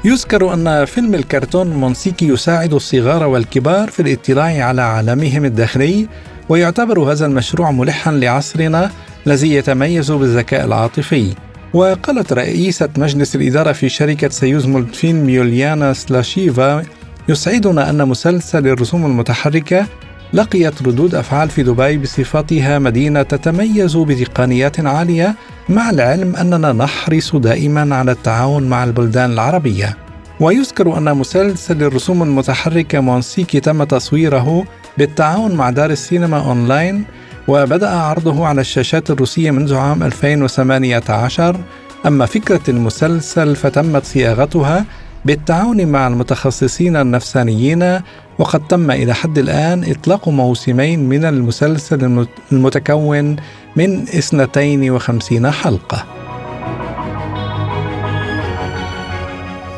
يذكر 0.05 0.53
أن 0.53 0.85
فيلم 0.85 1.15
الكرتون 1.15 1.71
المونسيكي 1.71 2.27
يساعد 2.27 2.73
الصغار 2.73 3.23
والكبار 3.27 3.89
في 3.89 4.01
الاطلاع 4.01 4.65
على 4.65 4.81
عالمهم 4.81 5.45
الداخلي 5.45 6.07
ويعتبر 6.49 6.99
هذا 6.99 7.25
المشروع 7.25 7.71
ملحا 7.71 8.11
لعصرنا 8.11 8.91
الذي 9.27 9.53
يتميز 9.53 10.11
بالذكاء 10.11 10.65
العاطفي. 10.65 11.33
وقالت 11.73 12.33
رئيسة 12.33 12.89
مجلس 12.97 13.35
الإدارة 13.35 13.71
في 13.71 13.89
شركة 13.89 14.29
سيوز 14.29 14.65
مولتفيلم 14.65 15.29
يوليانا 15.29 15.93
سلاشيفا 15.93 16.83
يسعدنا 17.29 17.89
أن 17.89 18.07
مسلسل 18.07 18.67
الرسوم 18.67 19.05
المتحركة 19.05 19.85
لقيت 20.33 20.81
ردود 20.81 21.15
أفعال 21.15 21.49
في 21.49 21.63
دبي 21.63 21.97
بصفتها 21.97 22.79
مدينة 22.79 23.21
تتميز 23.21 23.97
بتقنيات 23.97 24.79
عالية 24.79 25.35
مع 25.69 25.89
العلم 25.89 26.35
أننا 26.35 26.73
نحرص 26.73 27.35
دائما 27.35 27.95
على 27.95 28.11
التعاون 28.11 28.63
مع 28.63 28.83
البلدان 28.83 29.31
العربية. 29.31 29.97
ويذكر 30.39 30.97
أن 30.97 31.17
مسلسل 31.17 31.83
الرسوم 31.83 32.23
المتحركة 32.23 32.99
مونسيكي 32.99 33.59
تم 33.59 33.83
تصويره 33.83 34.65
بالتعاون 34.97 35.55
مع 35.55 35.69
دار 35.69 35.89
السينما 35.89 36.39
أونلاين 36.39 37.05
وبدأ 37.47 37.89
عرضه 37.89 38.45
على 38.45 38.61
الشاشات 38.61 39.11
الروسية 39.11 39.51
منذ 39.51 39.75
عام 39.75 40.03
2018 40.03 41.57
أما 42.05 42.25
فكرة 42.25 42.61
المسلسل 42.69 43.55
فتمت 43.55 44.05
صياغتها 44.05 44.85
بالتعاون 45.25 45.87
مع 45.87 46.07
المتخصصين 46.07 46.95
النفسانيين 46.95 47.99
وقد 48.39 48.67
تم 48.67 48.91
إلى 48.91 49.13
حد 49.13 49.37
الآن 49.37 49.91
إطلاق 49.91 50.29
موسمين 50.29 51.09
من 51.09 51.25
المسلسل 51.25 52.25
المتكون 52.51 53.35
من 53.75 54.01
52 54.01 55.51
حلقة. 55.51 56.05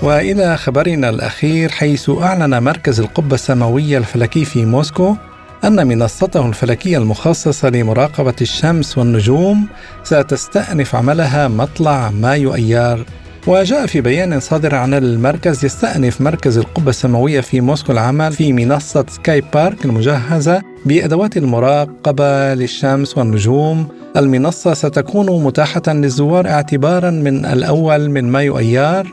وإلى 0.01 0.57
خبرنا 0.57 1.09
الأخير 1.09 1.69
حيث 1.69 2.09
أعلن 2.09 2.63
مركز 2.63 2.99
القبة 2.99 3.35
السماوية 3.35 3.97
الفلكي 3.97 4.45
في 4.45 4.65
موسكو 4.65 5.15
أن 5.63 5.87
منصته 5.87 6.45
الفلكية 6.45 6.97
المخصصة 6.97 7.69
لمراقبة 7.69 8.35
الشمس 8.41 8.97
والنجوم 8.97 9.67
ستستأنف 10.03 10.95
عملها 10.95 11.47
مطلع 11.47 12.09
مايو 12.09 12.55
أيار 12.55 13.05
وجاء 13.47 13.85
في 13.85 14.01
بيان 14.01 14.39
صادر 14.39 14.75
عن 14.75 14.93
المركز 14.93 15.65
يستأنف 15.65 16.21
مركز 16.21 16.57
القبة 16.57 16.89
السماوية 16.89 17.41
في 17.41 17.61
موسكو 17.61 17.91
العمل 17.91 18.33
في 18.33 18.53
منصة 18.53 19.05
سكاي 19.09 19.41
بارك 19.53 19.85
المجهزة 19.85 20.61
بأدوات 20.85 21.37
المراقبة 21.37 22.53
للشمس 22.53 23.17
والنجوم 23.17 23.87
المنصة 24.17 24.73
ستكون 24.73 25.43
متاحة 25.43 25.81
للزوار 25.87 26.47
اعتبارا 26.47 27.09
من 27.09 27.45
الأول 27.45 28.09
من 28.09 28.31
مايو 28.31 28.57
أيار 28.57 29.07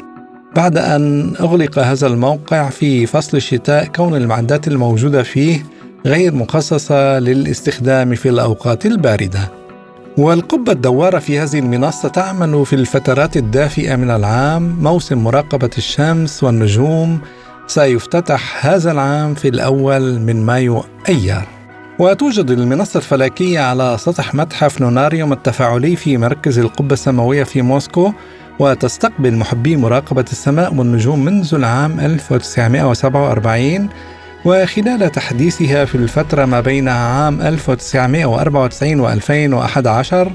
بعد 0.57 0.79
أن 0.79 1.35
أغلق 1.41 1.79
هذا 1.79 2.07
الموقع 2.07 2.69
في 2.69 3.07
فصل 3.07 3.37
الشتاء 3.37 3.85
كون 3.85 4.15
المعدات 4.15 4.69
الموجودة 4.69 5.23
فيه 5.23 5.65
غير 6.07 6.35
مخصصة 6.35 7.19
للاستخدام 7.19 8.15
في 8.15 8.29
الأوقات 8.29 8.87
الباردة. 8.87 9.60
والقبة 10.21 10.73
الدوارة 10.73 11.19
في 11.19 11.39
هذه 11.39 11.59
المنصة 11.59 12.09
تعمل 12.09 12.67
في 12.67 12.73
الفترات 12.73 13.37
الدافئة 13.37 13.97
من 13.97 14.11
العام 14.11 14.77
موسم 14.83 15.19
مراقبة 15.19 15.71
الشمس 15.79 16.45
والنجوم. 16.45 17.21
سيفتتح 17.67 18.67
هذا 18.67 18.93
العام 18.93 19.35
في 19.35 19.49
الأول 19.49 20.21
من 20.21 20.47
مايو 20.47 20.85
أيار. 21.09 21.47
وتوجد 21.99 22.51
المنصة 22.51 22.99
الفلكية 22.99 23.61
على 23.61 23.97
سطح 23.99 24.35
متحف 24.35 24.81
نوناريوم 24.81 25.33
التفاعلي 25.33 25.97
في 25.97 26.17
مركز 26.17 26.59
القبة 26.59 26.93
السماوية 26.93 27.45
في 27.45 27.63
موسكو 27.63 28.13
وتستقبل 28.59 29.37
محبي 29.37 29.77
مراقبة 29.77 30.25
السماء 30.33 30.75
والنجوم 30.75 31.25
منذ 31.25 31.55
العام 31.55 32.01
1947 32.01 33.89
وخلال 34.45 35.13
تحديثها 35.13 35.85
في 35.85 35.95
الفترة 35.95 36.45
ما 36.45 36.61
بين 36.61 36.89
عام 36.89 37.41
1994 37.41 39.01
و 39.01 39.09
2011 39.09 40.33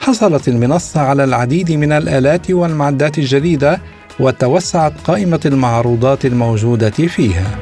حصلت 0.00 0.48
المنصة 0.48 1.00
على 1.00 1.24
العديد 1.24 1.72
من 1.72 1.92
الآلات 1.92 2.50
والمعدات 2.50 3.18
الجديدة 3.18 3.80
وتوسعت 4.20 4.92
قائمة 5.04 5.40
المعروضات 5.46 6.24
الموجودة 6.24 6.90
فيها. 6.90 7.58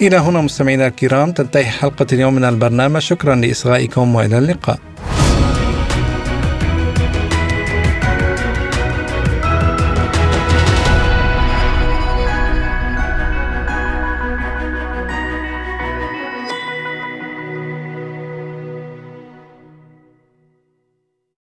إلى 0.00 0.16
هنا 0.16 0.40
مستمعينا 0.40 0.86
الكرام 0.86 1.32
تنتهي 1.32 1.64
حلقة 1.64 2.06
اليوم 2.12 2.34
من 2.34 2.44
البرنامج 2.44 3.00
شكرا 3.00 3.34
لإصغائكم 3.34 4.14
وإلى 4.14 4.38
اللقاء. 4.38 4.78